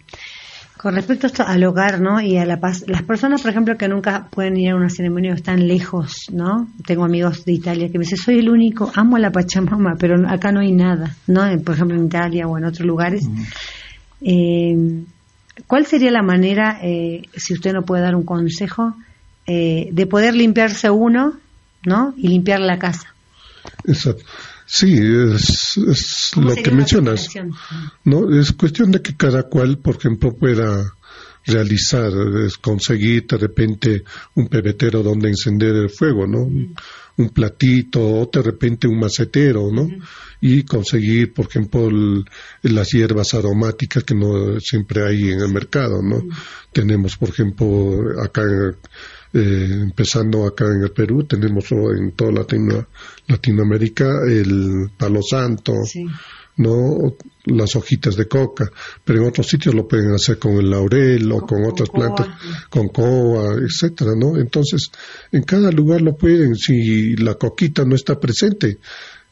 [0.80, 2.22] Con respecto a esto, al hogar, ¿no?
[2.22, 5.32] Y a la paz, las personas, por ejemplo, que nunca pueden ir a una ceremonia
[5.32, 6.70] o están lejos, ¿no?
[6.86, 10.26] Tengo amigos de Italia que me dicen, soy el único, amo a la Pachamama, pero
[10.26, 11.42] acá no hay nada, ¿no?
[11.62, 13.28] Por ejemplo, en Italia o en otros lugares.
[14.22, 15.04] Eh,
[15.66, 18.94] ¿Cuál sería la manera, eh, si usted no puede dar un consejo,
[19.46, 21.34] eh, de poder limpiarse uno,
[21.84, 22.14] ¿no?
[22.16, 23.14] Y limpiar la casa.
[23.84, 24.24] Exacto.
[24.72, 27.28] Sí, es, lo que mencionas.
[28.04, 28.32] ¿no?
[28.38, 30.94] Es cuestión de que cada cual, por ejemplo, pueda
[31.44, 32.12] realizar,
[32.46, 34.04] es conseguir de repente
[34.36, 36.48] un pebetero donde encender el fuego, ¿no?
[37.16, 39.88] Un platito o de repente un macetero, ¿no?
[40.40, 41.90] Y conseguir, por ejemplo,
[42.62, 46.22] las hierbas aromáticas que no siempre hay en el mercado, ¿no?
[46.72, 48.42] Tenemos, por ejemplo, acá
[49.32, 52.86] eh, empezando acá en el Perú, tenemos en toda Latino,
[53.28, 55.74] Latinoamérica el palo santo,
[56.56, 57.14] no
[57.44, 58.70] las hojitas de coca,
[59.04, 62.28] pero en otros sitios lo pueden hacer con el laurel o con, otras plantas,
[62.68, 64.36] con coa, etcétera, ¿no?
[64.36, 64.90] Entonces,
[65.32, 68.78] en cada lugar lo pueden, si la coquita no está presente,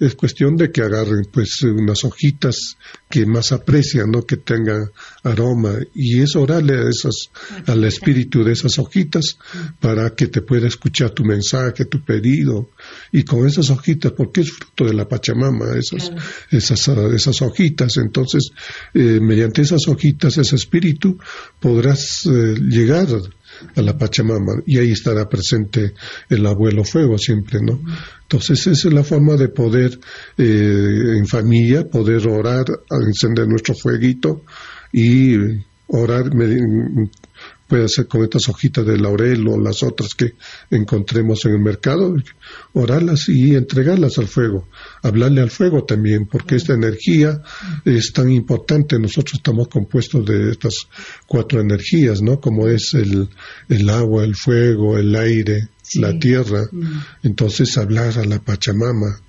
[0.00, 2.76] es cuestión de que agarren pues unas hojitas
[3.08, 4.24] que más aprecian, ¿no?
[4.24, 4.90] que tengan
[5.24, 5.74] aroma.
[5.94, 7.30] Y es orarle a esas,
[7.66, 9.38] al espíritu de esas hojitas
[9.80, 12.70] para que te pueda escuchar tu mensaje, tu pedido.
[13.12, 16.12] Y con esas hojitas, porque es fruto de la Pachamama, esas,
[16.50, 18.50] esas, esas hojitas, entonces
[18.94, 21.18] eh, mediante esas hojitas, ese espíritu
[21.60, 23.08] podrás eh, llegar
[23.74, 25.94] a la Pachamama y ahí estará presente
[26.28, 27.80] el abuelo fuego siempre, ¿no?
[28.22, 29.98] Entonces esa es la forma de poder
[30.36, 32.66] eh, en familia, poder orar,
[33.06, 34.44] encender nuestro fueguito
[34.92, 35.36] y
[35.88, 36.30] orar
[37.68, 40.34] puede ser con estas hojitas de laurel o las otras que
[40.70, 42.16] encontremos en el mercado,
[42.72, 44.66] orarlas y entregarlas al fuego,
[45.02, 47.42] hablarle al fuego también, porque esta energía
[47.84, 50.88] es tan importante, nosotros estamos compuestos de estas
[51.26, 52.40] cuatro energías, ¿no?
[52.40, 53.28] Como es el,
[53.68, 57.00] el agua, el fuego, el aire, la tierra, mm.
[57.22, 59.20] entonces hablar a la Pachamama,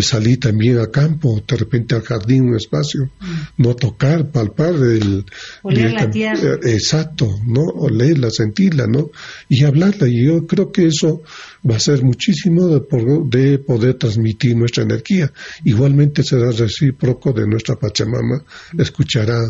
[0.00, 3.62] salir también a campo, de repente al jardín, un espacio, mm.
[3.62, 5.26] no tocar, palpar el...
[5.62, 6.54] Oler la tierra.
[6.54, 7.62] Eh, exacto, ¿no?
[7.62, 9.10] Olerla, sentirla, ¿no?
[9.48, 10.08] Y hablarla.
[10.08, 11.22] Y yo creo que eso
[11.68, 12.80] va a ser muchísimo de,
[13.26, 15.30] de poder transmitir nuestra energía.
[15.64, 18.44] Igualmente será recíproco de nuestra Pachamama,
[18.78, 19.40] escuchará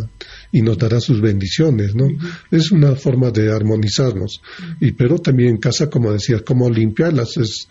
[0.53, 2.07] y nos dará sus bendiciones, ¿no?
[2.51, 4.43] Es una forma de armonizarnos.
[4.81, 7.69] Y pero también en casa, como decía, cómo limpiarlas, es,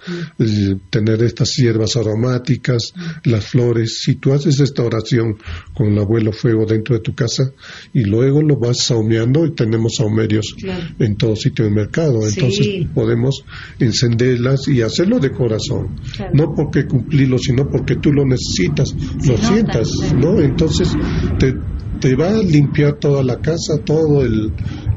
[0.90, 4.02] tener estas hierbas aromáticas, las flores.
[4.02, 5.38] Si tú haces esta oración
[5.76, 7.52] con el abuelo fuego dentro de tu casa
[7.94, 10.56] y luego lo vas saumeando y tenemos saumerios
[10.98, 13.46] en todo sitio del mercado, entonces podemos
[13.80, 16.00] encenderlas y hacerlo de corazón,
[16.34, 18.96] no porque cumplirlo, sino porque tú lo necesitas,
[19.28, 20.40] lo sientas, ¿no?
[20.40, 20.90] Entonces
[21.38, 21.54] te,
[22.02, 24.52] te va a limpiar toda la casa, todo el,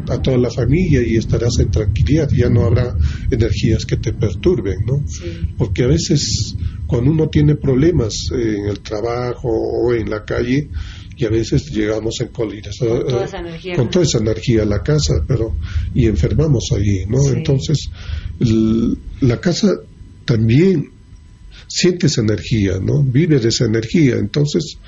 [0.08, 2.96] a toda la familia y estarás en tranquilidad, ya no habrá
[3.30, 5.04] energías que te perturben, ¿no?
[5.58, 10.70] Porque a veces cuando uno tiene problemas en el trabajo o en la calle,
[11.16, 14.66] y a veces llegamos en colinas con toda esa energía, con toda esa energía a
[14.66, 15.54] la casa, pero
[15.94, 17.30] y enfermamos allí, ¿no?
[17.30, 17.90] Entonces
[19.20, 19.74] la casa
[20.24, 20.90] también
[21.68, 23.02] siente esa energía, ¿no?
[23.02, 24.78] Vive de esa energía, entonces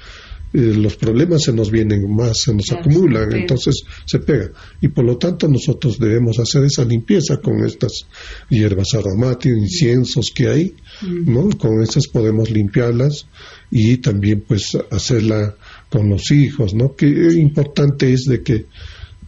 [0.56, 4.50] eh, los problemas se nos vienen más, se nos acumulan, entonces se pega.
[4.80, 8.06] Y por lo tanto nosotros debemos hacer esa limpieza con estas
[8.48, 11.50] hierbas aromáticas, inciensos que hay, ¿no?
[11.50, 13.26] Con esas podemos limpiarlas
[13.70, 15.54] y también pues hacerla
[15.90, 16.96] con los hijos, ¿no?
[16.96, 18.64] Que importante es de que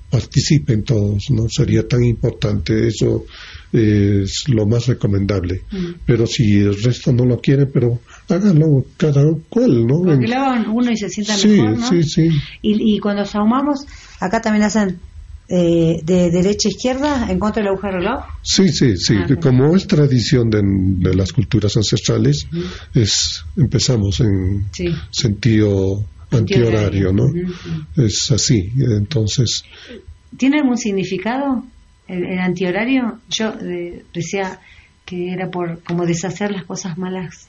[0.09, 1.47] participen todos, ¿no?
[1.51, 3.27] Sería tan importante eso
[3.73, 5.63] es lo más recomendable.
[5.71, 5.87] Mm.
[6.07, 10.03] Pero si el resto no lo quiere, pero háganlo cada cual, ¿no?
[10.03, 11.89] Porque lo hagan uno y se sienta mejor, ¿no?
[11.89, 12.29] Sí, sí.
[12.63, 13.87] Y, y cuando sahumamos,
[14.21, 14.99] acá también hacen
[15.51, 18.25] eh, de derecha a izquierda en contra del agujero reloj?
[18.43, 19.15] Sí, sí, sí.
[19.17, 22.47] Ah, Como es tradición de, las culturas ancestrales,
[22.95, 24.67] es empezamos en
[25.11, 27.33] sentido antihorario, ¿no?
[27.97, 28.71] Es así.
[28.79, 29.65] Entonces.
[30.37, 31.65] ¿Tiene algún significado?
[32.09, 34.61] El, antihorario, yo eh, decía
[35.05, 37.49] que era por como deshacer las cosas malas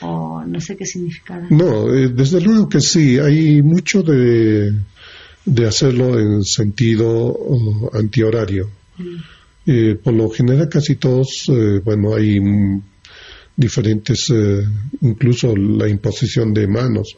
[0.00, 1.46] o no sé qué significaba.
[1.50, 4.72] No, eh, desde luego que sí, hay mucho de,
[5.44, 7.36] de hacerlo en sentido
[7.92, 8.70] antihorario.
[8.98, 9.16] Mm.
[9.68, 11.50] Eh, por lo general casi todos,
[11.84, 12.40] bueno, hay
[13.56, 14.32] diferentes,
[15.00, 17.16] incluso la imposición de manos.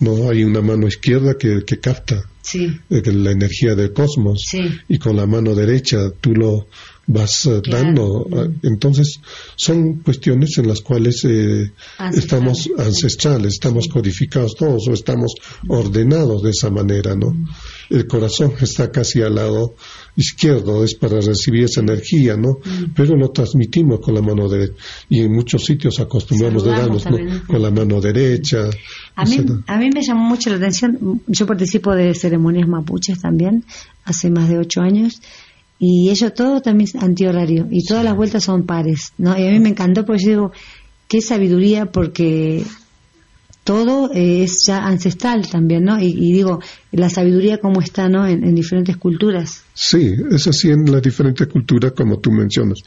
[0.00, 2.80] No hay una mano izquierda que, que capta sí.
[2.88, 4.44] la energía del cosmos
[4.88, 6.66] y con la mano derecha tú lo
[7.06, 8.26] vas eh, dando.
[8.32, 9.20] Ah, entonces
[9.56, 11.72] son cuestiones en las cuales eh,
[12.14, 15.34] estamos ancestrales, estamos codificados todos o estamos
[15.68, 17.34] ordenados de esa manera, ¿no?
[17.90, 19.74] El corazón está casi al lado
[20.16, 22.58] izquierdo, es para recibir esa energía, ¿no?
[22.94, 24.74] Pero lo transmitimos con la mano derecha
[25.08, 28.70] y en muchos sitios acostumbramos de darnos con la mano derecha.
[29.16, 33.64] A mí, a mí me llamó mucho la atención, yo participo de ceremonias mapuches también,
[34.04, 35.20] hace más de ocho años,
[35.78, 39.38] y ellos todo también es antihorario, y todas las vueltas son pares, ¿no?
[39.38, 40.52] Y a mí me encantó porque yo digo,
[41.08, 42.64] qué sabiduría, porque
[43.64, 45.98] todo eh, es ya ancestral también, ¿no?
[46.00, 46.60] Y, digo,
[46.92, 48.26] la sabiduría cómo está, ¿no?
[48.26, 49.62] En, diferentes culturas.
[49.72, 52.80] Sí, es así en las diferentes culturas, como tú mencionas.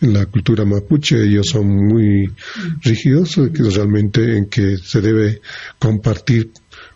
[0.00, 2.32] En la cultura mapuche ellos son muy
[2.80, 5.40] rígidos, realmente en que se debe
[5.78, 6.50] compartir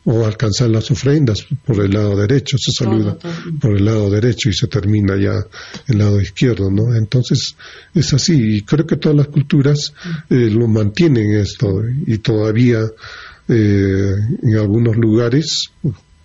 [0.07, 3.19] o alcanzar las ofrendas por el lado derecho, se saluda
[3.61, 5.35] por el lado derecho y se termina ya
[5.89, 6.95] el lado izquierdo, ¿no?
[6.95, 7.57] Entonces
[7.93, 9.93] es así y creo que todas las culturas
[10.31, 12.83] eh, lo mantienen esto y todavía
[13.49, 15.71] eh, en algunos lugares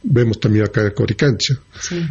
[0.04, 1.56] vemos también acá en Coricancha.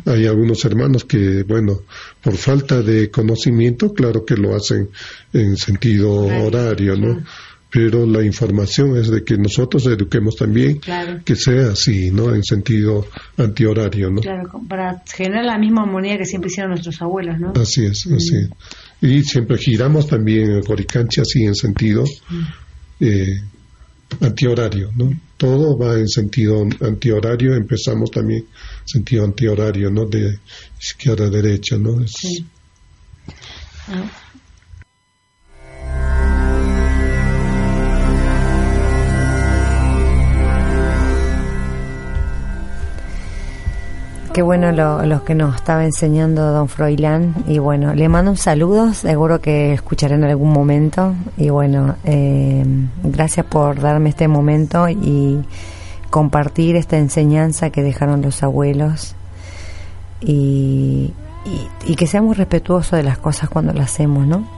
[0.07, 1.83] Hay algunos hermanos que, bueno,
[2.23, 4.91] por falta de conocimiento, claro que lo hacen
[5.33, 7.23] en sentido horario, ¿no?
[7.71, 10.81] pero la información es de que nosotros eduquemos también
[11.25, 12.35] que sea así, ¿no?
[12.35, 13.07] En sentido
[13.37, 14.21] antihorario, ¿no?
[14.21, 17.53] Claro, para generar la misma armonía que siempre hicieron nuestros abuelos, ¿no?
[17.55, 18.51] Así es, así es.
[19.01, 22.05] Y siempre giramos también el Coricancha así en sentido
[22.99, 23.41] eh,
[24.21, 25.13] antihorario, ¿no?
[25.37, 30.05] Todo va en sentido antihorario, empezamos también en sentido antihorario, ¿no?
[30.07, 30.39] De
[30.79, 32.07] izquierda a derecha, ¿no?
[32.07, 32.45] sí.
[33.89, 34.30] Ah.
[44.41, 47.45] Qué bueno lo, lo, que nos estaba enseñando don Froilán.
[47.47, 51.15] Y bueno, le mando un saludo, seguro que escucharé en algún momento.
[51.37, 52.65] Y bueno, eh,
[53.03, 55.45] gracias por darme este momento y
[56.09, 59.15] compartir esta enseñanza que dejaron los abuelos.
[60.23, 61.13] Y,
[61.45, 64.49] y, y que seamos respetuosos de las cosas cuando las hacemos, ¿no?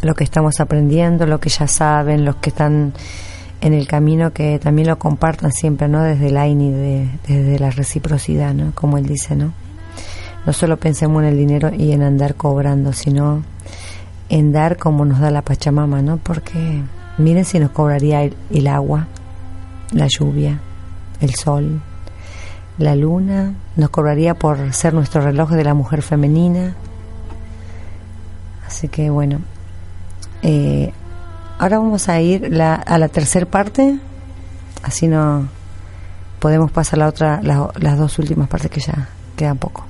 [0.00, 2.94] Lo que estamos aprendiendo, lo que ya saben, los que están
[3.60, 6.02] en el camino que también lo compartan siempre, ¿no?
[6.02, 8.72] Desde el AINI, de, desde la reciprocidad, ¿no?
[8.74, 9.52] Como él dice, ¿no?
[10.46, 13.42] No solo pensemos en el dinero y en andar cobrando, sino
[14.30, 16.16] en dar como nos da la Pachamama, ¿no?
[16.16, 16.82] Porque
[17.18, 19.08] miren si nos cobraría el, agua,
[19.92, 20.60] la lluvia,
[21.20, 21.82] el sol,
[22.78, 26.74] la luna, nos cobraría por ser nuestro reloj de la mujer femenina.
[28.66, 29.40] Así que bueno,
[30.42, 30.92] eh,
[31.60, 33.98] Ahora vamos a ir a la tercera parte,
[34.82, 35.46] así no
[36.38, 39.84] podemos pasar la otra, las dos últimas partes que ya quedan poco.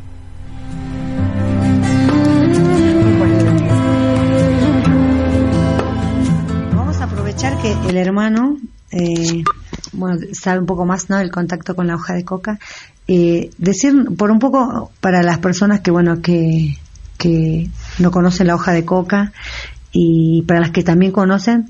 [6.75, 8.57] Vamos a aprovechar que el hermano,
[8.91, 9.45] eh,
[9.93, 11.21] bueno, sabe un poco más, ¿no?
[11.21, 12.59] El contacto con la hoja de coca.
[13.07, 16.77] Eh, decir por un poco para las personas que, bueno, que,
[17.17, 19.33] que no conocen la hoja de coca,
[19.93, 21.67] y para las que también conocen,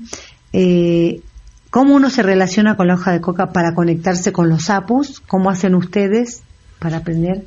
[0.53, 1.21] eh,
[1.69, 5.49] cómo uno se relaciona con la hoja de coca para conectarse con los sapos, cómo
[5.49, 6.43] hacen ustedes
[6.79, 7.45] para aprender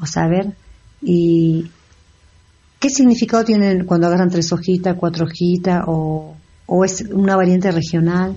[0.00, 0.54] o saber
[1.02, 1.70] y
[2.80, 8.36] qué significado tienen cuando agarran tres hojitas, cuatro hojitas o, o es una variante regional.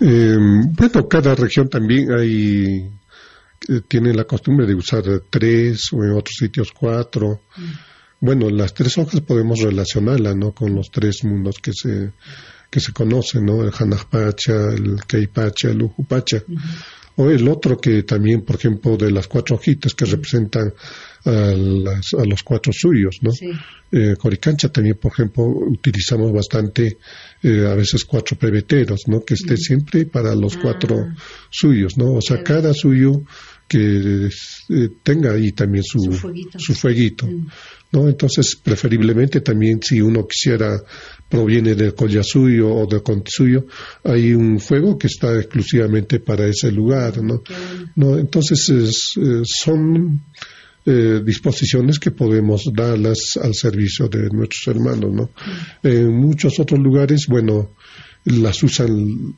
[0.00, 0.36] Eh,
[0.72, 2.90] bueno, cada región también hay
[3.68, 7.40] eh, tiene la costumbre de usar tres o en otros sitios cuatro.
[7.56, 7.95] Mm.
[8.20, 10.52] Bueno, las tres hojas podemos relacionarla, ¿no?
[10.52, 12.12] Con los tres mundos que se,
[12.70, 13.62] que se conocen, ¿no?
[13.62, 16.42] El Hanajpacha, el Keipacha, el Ujupacha.
[17.18, 20.74] O el otro que también, por ejemplo, de las cuatro hojitas que representan
[21.24, 23.30] a, a los cuatro suyos, ¿no?
[23.90, 26.98] Eh, Coricancha también, por ejemplo, utilizamos bastante,
[27.42, 29.24] eh, a veces cuatro pebeteros, ¿no?
[29.24, 31.14] Que esté siempre para los cuatro ah.
[31.50, 32.12] suyos, ¿no?
[32.12, 33.22] O sea, cada suyo
[33.68, 35.98] que eh, tenga ahí también su,
[36.58, 37.46] su fueguito, mm.
[37.92, 38.08] ¿no?
[38.08, 40.80] Entonces, preferiblemente también si uno quisiera,
[41.28, 43.66] proviene del collasuyo o del contisuyo,
[44.04, 47.42] hay un fuego que está exclusivamente para ese lugar, ¿no?
[47.96, 48.16] ¿No?
[48.18, 50.22] Entonces, eh, son
[50.84, 55.24] eh, disposiciones que podemos darlas al servicio de nuestros hermanos, ¿no?
[55.24, 55.86] Mm.
[55.88, 57.70] En muchos otros lugares, bueno,
[58.26, 59.34] las usan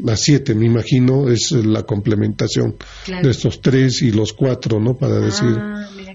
[0.00, 2.74] las siete, me imagino, es la complementación
[3.06, 4.96] de estos tres y los cuatro, ¿no?
[4.96, 5.56] Para ah, decir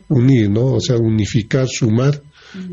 [0.10, 0.74] unir, ¿no?
[0.74, 2.22] O sea, unificar, sumar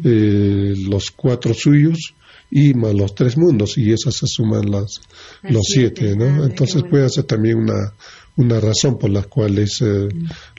[0.05, 2.15] eh, los cuatro suyos
[2.51, 5.01] y más los tres mundos y esas se suman las,
[5.43, 6.45] los siete, ¿no?
[6.45, 7.95] Entonces puede ser también una,
[8.37, 10.09] una razón por la cual eh,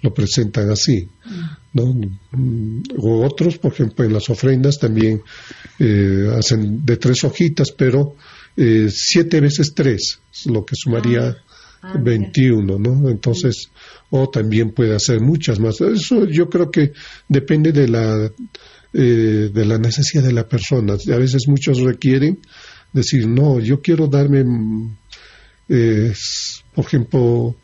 [0.01, 1.07] lo presentan así,
[1.73, 1.93] ¿no?
[2.97, 5.21] O otros, por ejemplo, en las ofrendas también
[5.79, 8.15] eh, hacen de tres hojitas, pero
[8.55, 11.29] eh, siete veces tres, lo que sumaría
[11.81, 13.09] ah, ah, veintiuno, 21, ¿no?
[13.09, 13.69] Entonces,
[14.09, 15.81] o también puede hacer muchas más.
[15.81, 16.93] Eso yo creo que
[17.27, 18.31] depende de la,
[18.93, 20.93] eh, de la necesidad de la persona.
[20.93, 22.39] A veces muchos requieren
[22.91, 24.45] decir, no, yo quiero darme,
[25.67, 26.13] eh,
[26.75, 27.55] por ejemplo,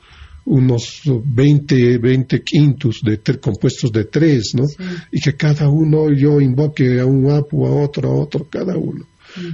[0.46, 4.66] unos 20, 20 quintos de compuestos de tres, ¿no?
[5.12, 9.06] Y que cada uno yo invoque a un apu, a otro, a otro, cada uno.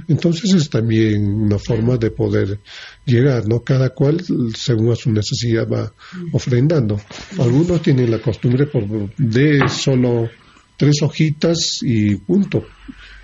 [0.08, 2.60] Entonces es también una forma de poder
[3.04, 3.62] llegar, ¿no?
[3.62, 4.22] Cada cual,
[4.54, 5.92] según a su necesidad, va
[6.32, 7.00] ofrendando.
[7.38, 10.28] Algunos tienen la costumbre por, de solo
[10.76, 12.64] tres hojitas y punto.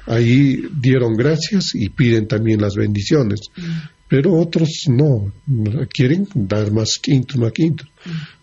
[0.06, 3.40] Ahí dieron gracias y piden también las bendiciones.
[4.08, 5.32] Pero otros no,
[5.88, 7.84] quieren dar más quinto, más quinto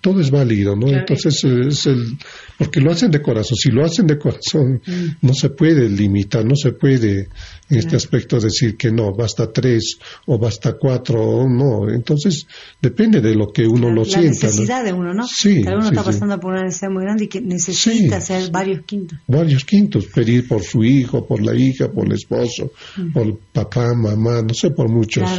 [0.02, 0.88] todo es válido, ¿no?
[0.88, 2.18] Entonces es el,
[2.60, 3.56] porque lo hacen de corazón.
[3.56, 5.26] Si lo hacen de corazón, mm.
[5.26, 7.30] no se puede limitar, no se puede
[7.70, 11.90] en este aspecto decir que no, basta tres o basta cuatro o no.
[11.90, 12.46] Entonces
[12.82, 14.48] depende de lo que uno lo sienta.
[14.48, 15.26] La necesidad de uno, ¿no?
[15.26, 15.62] Sí.
[15.64, 19.18] Cada uno está pasando por una necesidad muy grande y que necesita hacer varios quintos.
[19.26, 23.14] Varios quintos, pedir por su hijo, por la hija, por el esposo, mm.
[23.14, 25.30] por papá, mamá, no sé, por muchos.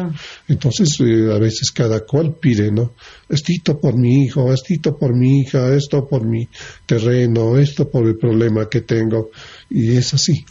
[0.49, 2.93] Entonces eh, a veces cada cual pide, ¿no?
[3.31, 6.49] Estito por mi hijo, esto por mi hija, esto por mi
[6.85, 9.31] terreno, esto por el problema que tengo.
[9.71, 10.45] Y es así.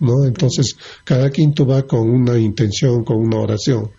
[0.00, 0.24] ¿no?
[0.26, 3.90] Entonces, cada quinto va con una intención, con una oración.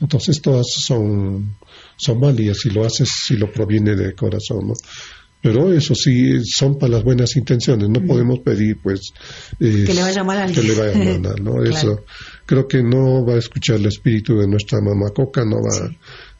[0.00, 1.56] Entonces, todas son,
[1.96, 4.68] son válidas si lo haces, si lo proviene del corazón.
[4.68, 4.74] ¿no?
[5.40, 7.88] Pero eso sí, son para las buenas intenciones.
[7.88, 9.12] No podemos pedir, pues.
[9.58, 11.62] que le vaya mal a Que le vaya mal, ¿no?
[11.68, 12.04] Eso.
[12.44, 15.90] Creo que no va a escuchar el espíritu de nuestra mamá Coca, no va a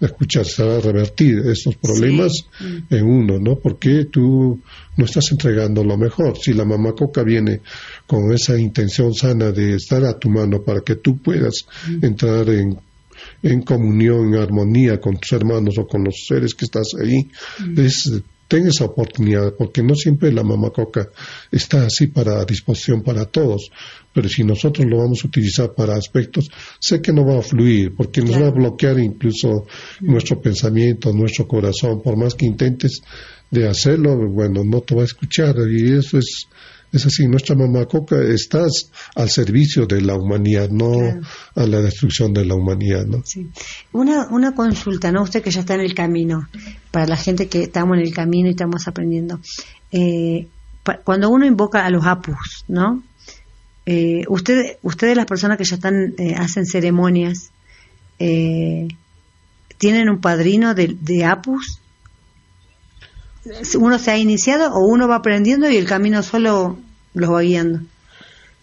[0.01, 2.95] va a revertir estos problemas mm.
[2.95, 3.57] en uno, ¿no?
[3.59, 4.61] Porque tú
[4.97, 6.39] no estás entregando lo mejor.
[6.39, 7.61] Si la mamá Coca viene
[8.07, 12.05] con esa intención sana de estar a tu mano para que tú puedas mm.
[12.05, 12.79] entrar en
[13.43, 17.29] en comunión, en armonía con tus hermanos o con los seres que estás ahí,
[17.59, 17.81] mm.
[17.81, 21.11] es ten esa oportunidad, porque no siempre la mamá coca
[21.53, 23.71] está así para disposición para todos,
[24.19, 26.51] pero si nosotros lo vamos a utilizar para aspectos,
[26.81, 29.69] sé que no va a fluir, porque nos va a bloquear incluso
[30.01, 33.01] nuestro pensamiento, nuestro corazón, por más que intentes
[33.49, 36.49] de hacerlo, bueno, no te va a escuchar, y eso es
[36.91, 40.91] es así, nuestra mamá Coca estás al servicio de la humanidad, no
[41.55, 43.07] a la destrucción de la humanidad.
[43.07, 43.23] ¿no?
[43.25, 43.49] Sí.
[43.93, 45.23] Una, una consulta, ¿no?
[45.23, 46.49] Usted que ya está en el camino,
[46.91, 49.39] para la gente que estamos en el camino y estamos aprendiendo.
[49.93, 50.49] Eh,
[51.05, 53.05] cuando uno invoca a los apus, ¿no?
[53.91, 57.53] Eh, usted, ustedes las personas que ya están, eh, hacen ceremonias,
[58.19, 58.87] eh,
[59.79, 61.81] ¿tienen un padrino de, de apus?
[63.77, 66.79] uno se ha iniciado o uno va aprendiendo y el camino solo
[67.15, 67.81] los va guiando?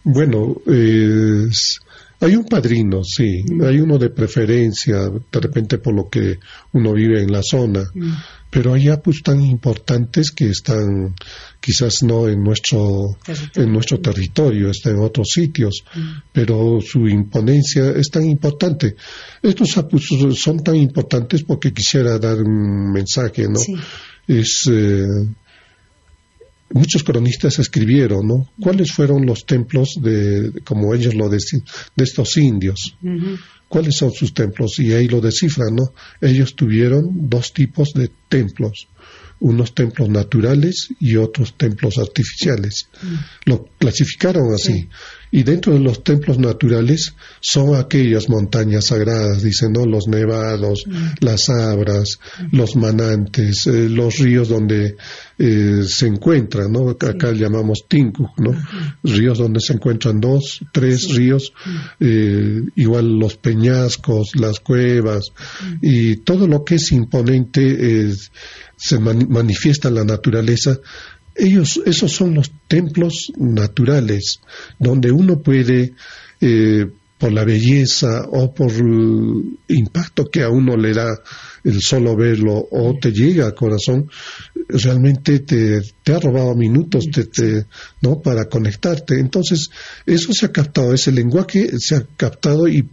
[0.04, 6.38] Bueno, hay un padrino, sí, hay uno de preferencia, de repente por lo que
[6.74, 8.14] uno vive en la zona, mm.
[8.50, 11.14] Pero hay apus tan importantes que están
[11.60, 13.18] quizás no en nuestro
[13.56, 16.12] en nuestro territorio, están en otros sitios, mm.
[16.32, 18.96] pero su imponencia es tan importante.
[19.42, 23.60] Estos apus son tan importantes porque quisiera dar un mensaje, ¿no?
[24.28, 25.06] es eh,
[26.76, 28.50] muchos cronistas escribieron, ¿no?
[28.60, 31.64] ¿Cuáles fueron los templos de, como ellos lo decían,
[31.96, 32.98] de estos indios?
[33.70, 34.78] ¿Cuáles son sus templos?
[34.80, 35.94] Y ahí lo descifran, ¿no?
[36.20, 38.88] Ellos tuvieron dos tipos de templos
[39.40, 42.88] unos templos naturales y otros templos artificiales.
[43.44, 44.88] Lo clasificaron así.
[45.32, 49.86] Y dentro de los templos naturales son aquellas montañas sagradas, dicen, ¿no?
[49.86, 51.26] Los nevados, mm.
[51.26, 52.56] las abras, mm.
[52.56, 54.96] los manantes, eh, los ríos donde
[55.38, 56.90] eh, se encuentran, ¿no?
[56.90, 58.56] Acá llamamos tinku, ¿no?
[59.04, 61.54] Ríos donde se encuentran dos, tres ríos,
[62.00, 65.32] eh, igual los peñascos, las cuevas,
[65.82, 68.08] y todo lo que es imponente
[68.78, 70.80] se manifiesta en la naturaleza,
[71.36, 74.40] ellos, esos son los templos naturales,
[74.80, 75.94] donde uno puede,
[76.42, 76.86] eh,
[77.18, 81.18] por la belleza o por el impacto que a uno le da
[81.64, 84.10] el solo verlo o te llega al corazón,
[84.68, 85.82] realmente te,
[86.14, 87.66] ha robado minutos te,
[88.02, 88.22] ¿no?
[88.22, 89.20] para conectarte.
[89.20, 89.70] Entonces,
[90.06, 92.88] eso se ha captado, ese lenguaje se ha captado y,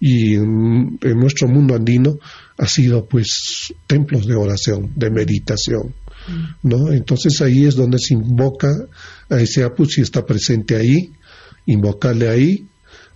[0.00, 2.18] y en nuestro mundo andino
[2.58, 5.94] ha sido pues templos de oración, de meditación.
[6.62, 6.92] ¿No?
[6.92, 8.70] Entonces ahí es donde se invoca
[9.28, 11.12] a ese apus si está presente ahí,
[11.66, 12.66] invocarle ahí,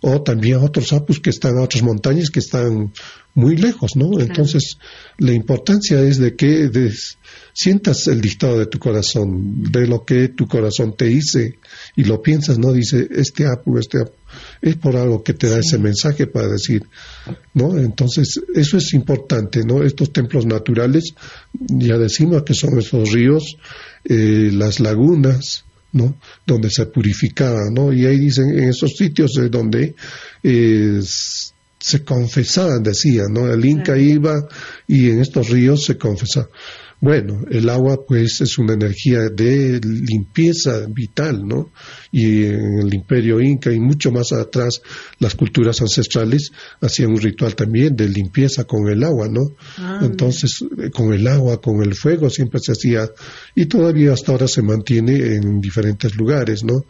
[0.00, 2.92] o también a otros apus que están a otras montañas que están
[3.34, 4.20] muy lejos, ¿no?
[4.20, 4.78] Entonces
[5.18, 6.70] la importancia es de que
[7.54, 11.58] sientas el dictado de tu corazón, de lo que tu corazón te dice
[11.96, 12.72] y lo piensas, ¿no?
[12.72, 14.12] Dice, este apu, este apu,
[14.60, 16.82] es por algo que te da ese mensaje para decir,
[17.54, 17.78] ¿no?
[17.78, 19.82] Entonces, eso es importante, ¿no?
[19.82, 21.14] Estos templos naturales,
[21.52, 23.56] ya decimos que son esos ríos,
[24.04, 26.16] eh, las lagunas, ¿no?
[26.46, 27.92] Donde se purificaba, ¿no?
[27.92, 29.94] Y ahí dicen, en esos sitios de donde
[30.42, 31.00] eh,
[31.82, 33.52] se confesaban, decían, ¿no?
[33.52, 34.46] El Inca iba
[34.86, 36.48] y en estos ríos se confesaba.
[37.02, 41.72] Bueno, el agua pues es una energía de limpieza vital, ¿no?
[42.12, 44.80] Y en el imperio inca y mucho más atrás
[45.18, 49.40] las culturas ancestrales hacían un ritual también de limpieza con el agua, ¿no?
[49.78, 53.10] Ah, Entonces, eh, con el agua, con el fuego siempre se hacía
[53.56, 56.84] y todavía hasta ahora se mantiene en diferentes lugares, ¿no?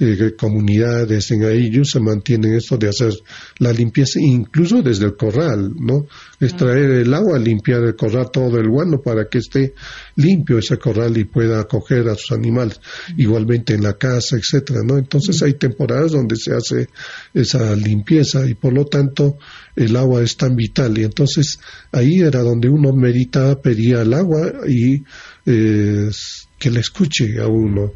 [0.00, 0.04] Mm.
[0.04, 3.12] Eh, comunidades en ellos se mantienen esto de hacer
[3.58, 6.08] la limpieza incluso desde el corral, ¿no?
[6.40, 9.74] Extraer el agua, limpiar el corral todo el guano para que esté
[10.16, 12.80] limpio ese corral y pueda acoger a sus animales,
[13.16, 14.98] igualmente en la casa, etcétera, ¿no?
[14.98, 16.88] Entonces hay temporadas donde se hace
[17.34, 19.38] esa limpieza y por lo tanto
[19.76, 21.60] el agua es tan vital y entonces
[21.92, 25.02] ahí era donde uno meditaba, pedía el agua y
[25.46, 26.10] eh,
[26.58, 27.92] que le escuche a uno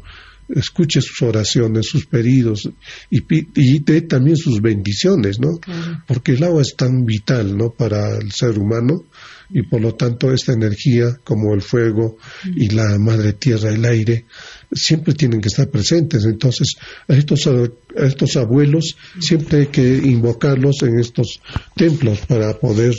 [0.49, 2.69] escuche sus oraciones, sus pedidos
[3.09, 5.59] y, y dé también sus bendiciones, ¿no?
[6.07, 7.71] Porque el agua es tan vital, ¿no?
[7.71, 9.03] Para el ser humano
[9.49, 12.17] y por lo tanto esta energía como el fuego
[12.55, 14.25] y la madre tierra, el aire,
[14.71, 16.25] siempre tienen que estar presentes.
[16.25, 16.75] Entonces,
[17.07, 17.49] a estos,
[17.95, 21.39] estos abuelos siempre hay que invocarlos en estos
[21.75, 22.93] templos para poder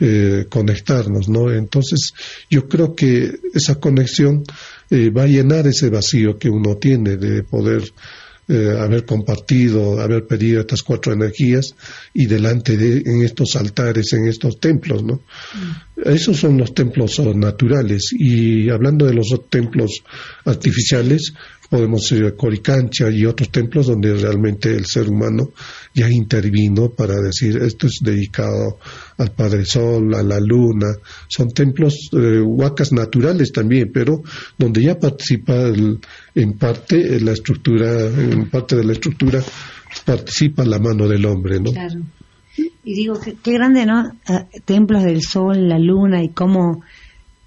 [0.00, 1.52] eh, conectarnos, ¿no?
[1.52, 2.14] Entonces,
[2.48, 4.44] yo creo que esa conexión
[4.90, 7.82] eh, va a llenar ese vacío que uno tiene de poder
[8.48, 11.74] eh, haber compartido, haber pedido estas cuatro energías
[12.14, 15.20] y delante de en estos altares, en estos templos, ¿no?
[15.54, 16.08] Mm.
[16.08, 20.02] Esos son los templos naturales y hablando de los templos
[20.44, 21.34] artificiales,
[21.68, 25.50] podemos ir a Coricancha y otros templos donde realmente el ser humano
[25.94, 28.78] ya intervino para decir esto es dedicado
[29.16, 30.88] al Padre Sol, a la Luna,
[31.28, 34.22] son templos eh, huacas naturales también, pero
[34.56, 35.54] donde ya participa
[36.34, 39.42] en parte la estructura, en parte de la estructura
[40.04, 41.72] participa la mano del hombre, ¿no?
[41.72, 42.00] Claro.
[42.84, 44.16] Y digo, qué, grande, ¿no?
[44.26, 46.82] Ah, templos del Sol, la Luna y cómo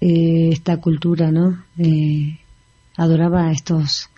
[0.00, 1.64] eh, esta cultura, ¿no?
[1.78, 2.38] Eh,
[2.96, 4.08] adoraba a estos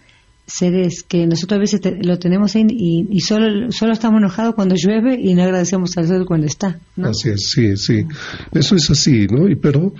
[0.46, 5.18] seres que nosotros a veces lo tenemos ahí y, solo, solo estamos enojados cuando llueve
[5.20, 6.78] y no agradecemos al sol cuando está.
[7.02, 8.06] Así es, sí, sí.
[8.52, 9.48] Eso es así, ¿no?
[9.48, 9.94] Y pero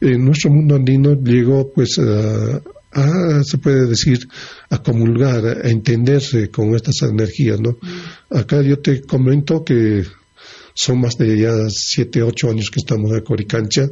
[0.00, 4.28] en nuestro mundo andino llegó pues a, se puede decir,
[4.70, 7.72] a comulgar, a entenderse con estas energías, ¿no?
[7.72, 8.36] Mm.
[8.38, 10.04] Acá yo te comento que
[10.80, 13.88] son más de ya siete, ocho años que estamos en Coricancha.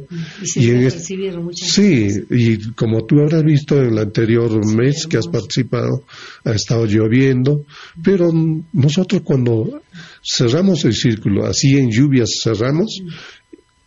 [0.55, 5.27] Y, en muchas Sí, y como tú habrás visto en el anterior mes que has
[5.27, 6.05] participado,
[6.45, 7.65] ha estado lloviendo,
[8.01, 8.31] pero
[8.71, 9.81] nosotros cuando
[10.23, 13.01] cerramos el círculo, así en lluvias cerramos,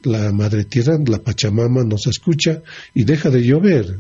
[0.05, 2.63] la Madre Tierra, la Pachamama, nos escucha
[2.95, 3.99] y deja de llover.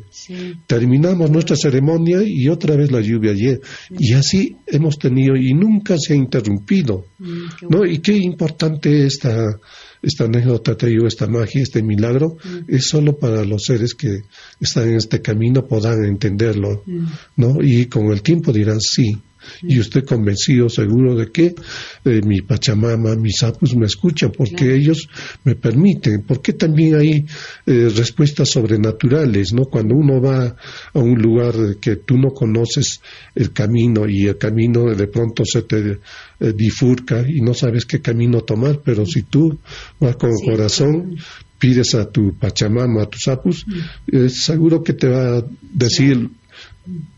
[0.66, 3.60] Terminamos nuestra ceremonia y otra vez la lluvia llega.
[3.98, 7.06] Y así hemos tenido y nunca se ha interrumpido.
[7.18, 7.84] Mm, ¿no?
[7.84, 9.58] Y qué importante esta,
[10.02, 12.74] esta anécdota, te digo, esta magia, este milagro, mm.
[12.74, 14.22] es solo para los seres que
[14.60, 16.82] están en este camino puedan entenderlo.
[16.86, 17.06] Mm.
[17.36, 17.56] ¿no?
[17.62, 19.18] Y con el tiempo dirán sí
[19.62, 21.54] y usted convencido, seguro de que
[22.04, 25.08] eh, mi Pachamama, mis sapos me escuchan, porque ellos
[25.44, 27.26] me permiten, porque también hay
[27.66, 29.66] eh, respuestas sobrenaturales, ¿no?
[29.66, 30.56] Cuando uno va
[30.92, 33.00] a un lugar que tú no conoces
[33.34, 35.98] el camino y el camino de pronto se te
[36.40, 39.58] eh, bifurca y no sabes qué camino tomar, pero si tú
[39.98, 41.16] vas con corazón,
[41.58, 43.66] pides a tu Pachamama, a tus sapos,
[44.28, 46.30] seguro que te va a decir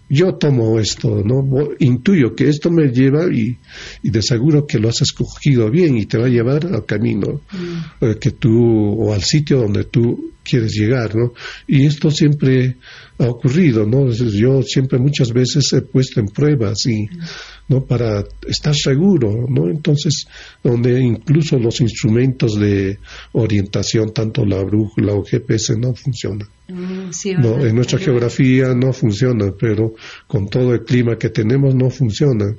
[0.08, 1.42] yo tomo esto, ¿no?
[1.78, 3.56] Intuyo que esto me lleva y,
[4.02, 7.40] y de seguro que lo has escogido bien y te va a llevar al camino
[7.50, 8.04] mm.
[8.04, 11.32] eh, que tú o al sitio donde tú quieres llegar, ¿no?
[11.66, 12.76] Y esto siempre
[13.18, 14.10] ha ocurrido, ¿no?
[14.10, 17.20] Yo siempre muchas veces he puesto en pruebas y mm.
[17.68, 17.84] ¿No?
[17.84, 19.68] Para estar seguro, ¿no?
[19.68, 20.26] Entonces,
[20.62, 22.98] donde incluso los instrumentos de
[23.32, 26.48] orientación, tanto la brújula o GPS, no funcionan.
[26.68, 27.10] Mm,
[27.40, 29.94] no, en nuestra geografía no funciona, pero
[30.26, 32.54] con todo el clima que tenemos no funciona.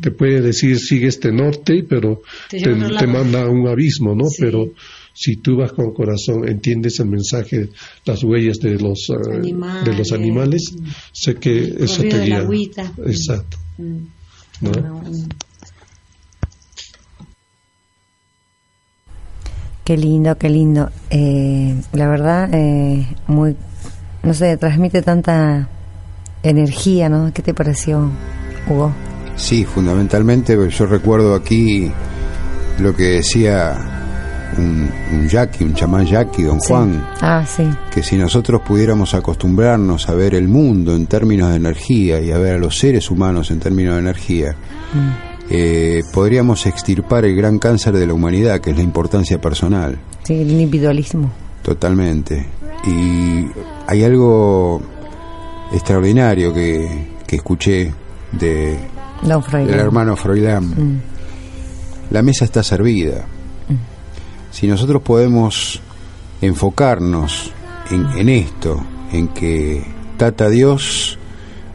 [0.00, 4.24] Te puede decir sigue este norte, pero te, manda un abismo, ¿no?
[4.38, 4.72] Pero
[5.12, 7.68] si tú vas con corazón, entiendes el mensaje,
[8.04, 10.86] las huellas de los animales, de los animales mm.
[11.12, 12.46] sé que eso te guía.
[13.06, 13.58] Exacto.
[13.76, 14.17] Mm.
[19.84, 20.90] Qué lindo, qué lindo.
[21.10, 23.56] Eh, la verdad, eh, muy,
[24.22, 25.68] no sé, transmite tanta
[26.42, 27.32] energía, ¿no?
[27.32, 28.10] ¿Qué te pareció,
[28.68, 28.92] Hugo?
[29.36, 31.90] Sí, fundamentalmente yo recuerdo aquí
[32.80, 33.97] lo que decía
[34.56, 37.68] un, un yaqui, un chamán yaqui, don Juan, ah, sí.
[37.92, 42.38] que si nosotros pudiéramos acostumbrarnos a ver el mundo en términos de energía y a
[42.38, 44.56] ver a los seres humanos en términos de energía,
[44.94, 45.08] mm.
[45.50, 49.98] eh, podríamos extirpar el gran cáncer de la humanidad, que es la importancia personal.
[50.24, 51.30] Sí, el individualismo.
[51.62, 52.46] Totalmente.
[52.86, 53.46] Y
[53.86, 54.80] hay algo
[55.72, 57.92] extraordinario que, que escuché
[58.32, 58.78] de
[59.22, 60.64] del hermano Froilán.
[60.64, 61.00] Mm.
[62.10, 63.26] La mesa está servida.
[64.50, 65.80] Si nosotros podemos
[66.40, 67.52] enfocarnos
[67.90, 68.82] en, en esto,
[69.12, 69.84] en que
[70.16, 71.18] Tata Dios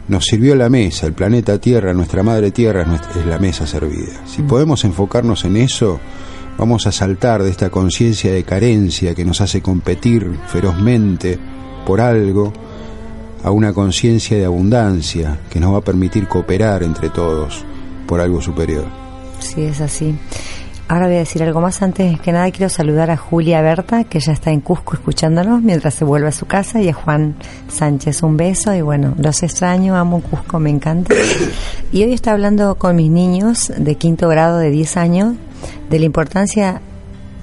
[0.08, 4.20] nos sirvió la mesa, el planeta Tierra, nuestra madre Tierra es, la mesa servida.
[4.26, 4.46] Si mm.
[4.46, 5.98] podemos enfocarnos en eso,
[6.58, 11.38] vamos a saltar de esta conciencia de carencia que nos hace competir ferozmente
[11.86, 12.52] por algo
[13.42, 17.64] a una conciencia de abundancia que nos va a permitir cooperar entre todos
[18.06, 18.84] por algo superior.
[19.38, 20.14] Sí, es así.
[20.86, 21.80] Ahora voy a decir algo más.
[21.80, 25.94] Antes que nada, quiero saludar a Julia Berta, que ya está en Cusco escuchándonos mientras
[25.94, 27.36] se vuelve a su casa, y a Juan
[27.68, 28.22] Sánchez.
[28.22, 31.14] Un beso y bueno, los extraño, amo Cusco, me encanta.
[31.90, 35.34] Y hoy está hablando con mis niños de quinto grado de 10 años
[35.88, 36.82] de la importancia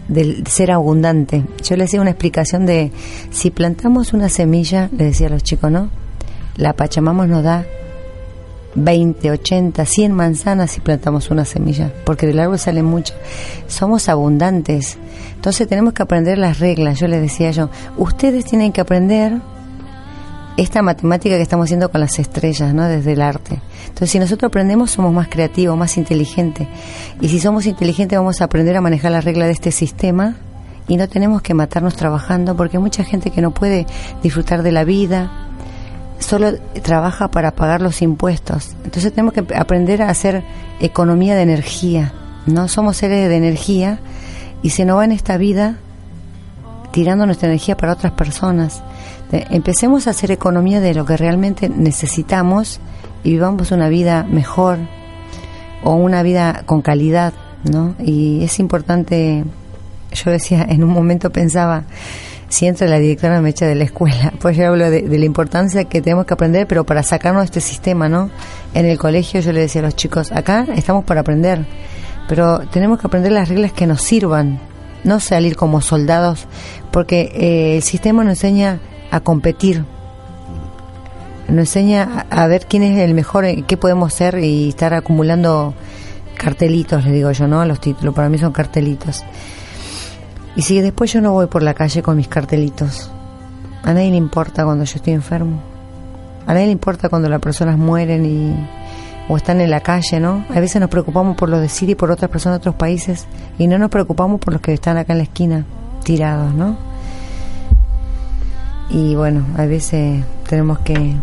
[0.07, 1.43] de ser abundante.
[1.63, 2.91] Yo les hacía una explicación de
[3.31, 5.89] si plantamos una semilla, le decía a los chicos, ¿no?
[6.57, 7.65] La Pachamama nos da
[8.75, 13.13] 20, 80, 100 manzanas si plantamos una semilla, porque del árbol sale mucho.
[13.67, 14.97] Somos abundantes.
[15.35, 16.99] Entonces tenemos que aprender las reglas.
[16.99, 19.41] Yo les decía yo, ustedes tienen que aprender
[20.57, 22.87] esta matemática que estamos haciendo con las estrellas, ¿no?
[22.87, 23.61] Desde el arte.
[23.83, 26.67] Entonces, si nosotros aprendemos, somos más creativos, más inteligentes.
[27.19, 30.35] Y si somos inteligentes, vamos a aprender a manejar las reglas de este sistema
[30.87, 33.85] y no tenemos que matarnos trabajando, porque hay mucha gente que no puede
[34.21, 35.50] disfrutar de la vida,
[36.21, 38.75] solo trabaja para pagar los impuestos.
[38.83, 40.43] Entonces, tenemos que aprender a hacer
[40.79, 42.13] economía de energía,
[42.45, 42.67] ¿no?
[42.67, 43.99] Somos seres de energía
[44.61, 45.77] y se nos va en esta vida
[46.91, 48.81] tirando nuestra energía para otras personas.
[49.31, 52.79] Empecemos a hacer economía de lo que realmente necesitamos
[53.23, 54.77] y vivamos una vida mejor
[55.83, 57.95] o una vida con calidad, ¿no?
[57.99, 59.45] Y es importante,
[60.11, 61.85] yo decía, en un momento pensaba,
[62.51, 65.85] si entra la directora me echa de la escuela, pues yo hablo de, la importancia
[65.85, 68.29] que tenemos que aprender, pero para sacarnos de este sistema, ¿no?
[68.73, 71.65] En el colegio yo le decía a los chicos, acá estamos para aprender,
[72.27, 74.59] pero tenemos que aprender las reglas que nos sirvan,
[75.05, 76.45] no salir como soldados,
[76.91, 78.79] porque eh, el sistema nos enseña
[79.11, 79.85] a competir.
[81.47, 85.73] Nos enseña a, ver quién es el mejor, eh, qué podemos ser y estar acumulando
[86.37, 87.63] cartelitos, le digo yo, ¿no?
[87.65, 89.23] Los títulos, para mí son cartelitos.
[90.55, 93.09] Y si después yo no voy por la calle con mis cartelitos,
[93.83, 95.61] a nadie le importa cuando yo estoy enfermo.
[96.45, 98.67] A nadie le importa cuando las personas mueren y,
[99.29, 100.45] o están en la calle, ¿no?
[100.49, 103.27] A veces nos preocupamos por lo de Siria y por otras personas de otros países
[103.57, 105.65] y no nos preocupamos por los que están acá en la esquina,
[106.03, 106.91] tirados, ¿no?
[108.93, 111.15] y bueno, a veces tenemos que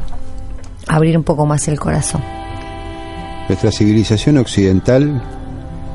[0.86, 2.22] abrir un poco más el corazón.
[3.48, 5.22] Nuestra civilización occidental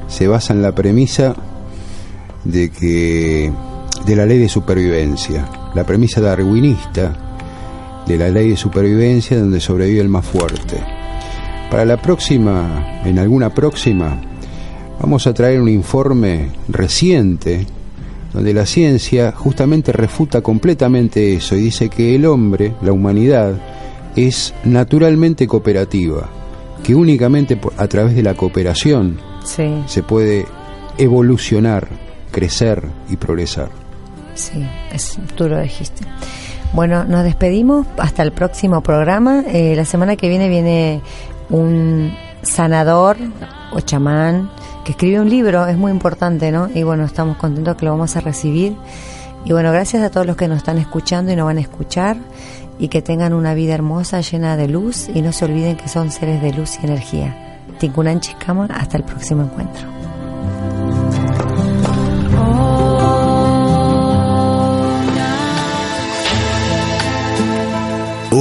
[0.08, 1.36] se basa en la premisa
[2.44, 3.52] de que
[4.06, 7.16] de la ley de supervivencia, la premisa darwinista
[8.06, 10.78] de la ley de supervivencia donde sobrevive el más fuerte.
[11.70, 14.20] Para la próxima, en alguna próxima,
[15.00, 17.66] vamos a traer un informe reciente
[18.34, 23.54] donde la ciencia justamente refuta completamente eso y dice que el hombre, la humanidad,
[24.16, 26.30] es naturalmente cooperativa,
[26.84, 30.46] que únicamente a través de la cooperación se puede
[30.98, 31.88] evolucionar,
[32.34, 33.70] crecer y progresar.
[34.36, 36.04] Sí, es, tú lo dijiste.
[36.74, 39.44] Bueno, nos despedimos hasta el próximo programa.
[39.48, 41.02] Eh, la semana que viene viene
[41.50, 43.16] un sanador
[43.72, 44.50] o chamán
[44.84, 46.70] que escribe un libro, es muy importante, ¿no?
[46.74, 48.76] Y bueno, estamos contentos que lo vamos a recibir.
[49.46, 52.18] Y bueno, gracias a todos los que nos están escuchando y nos van a escuchar
[52.80, 56.12] y que tengan una vida hermosa, llena de luz y no se olviden que son
[56.12, 57.62] seres de luz y energía.
[57.80, 59.88] Tinkunan Chikama, hasta el próximo encuentro.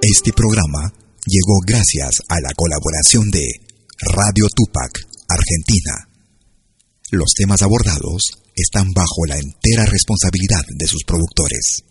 [0.00, 0.92] Este programa
[1.26, 3.44] llegó gracias a la colaboración de
[4.00, 6.08] Radio Tupac, Argentina.
[7.10, 11.82] Los temas abordados están bajo la entera responsabilidad de sus productores.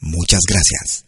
[0.00, 1.07] Muchas gracias.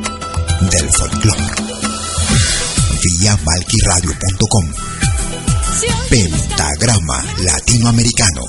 [0.69, 1.45] del folclore.
[3.03, 4.65] Vía malquiradio.com.
[6.09, 8.41] Pentagrama Latinoamericano.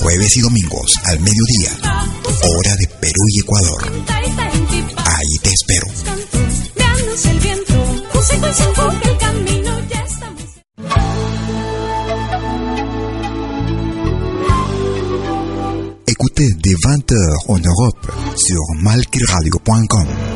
[0.00, 1.70] Jueves y domingos al mediodía.
[2.42, 3.92] Hora de Perú y Ecuador.
[4.96, 5.86] Ahí te espero.
[16.06, 20.35] Écoutez des 20h en Europe sur malquiradio.com.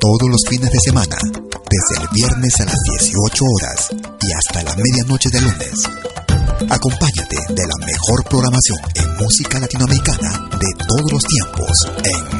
[0.00, 1.16] Todos los fines de semana,
[1.70, 3.90] desde el viernes a las 18 horas
[4.22, 5.84] y hasta la medianoche de lunes.
[6.70, 12.38] Acompáñate de la mejor programación en música latinoamericana de todos los tiempos en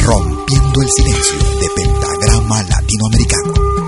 [0.00, 3.87] Rompiendo el Silencio de Pentagrama Latinoamericano.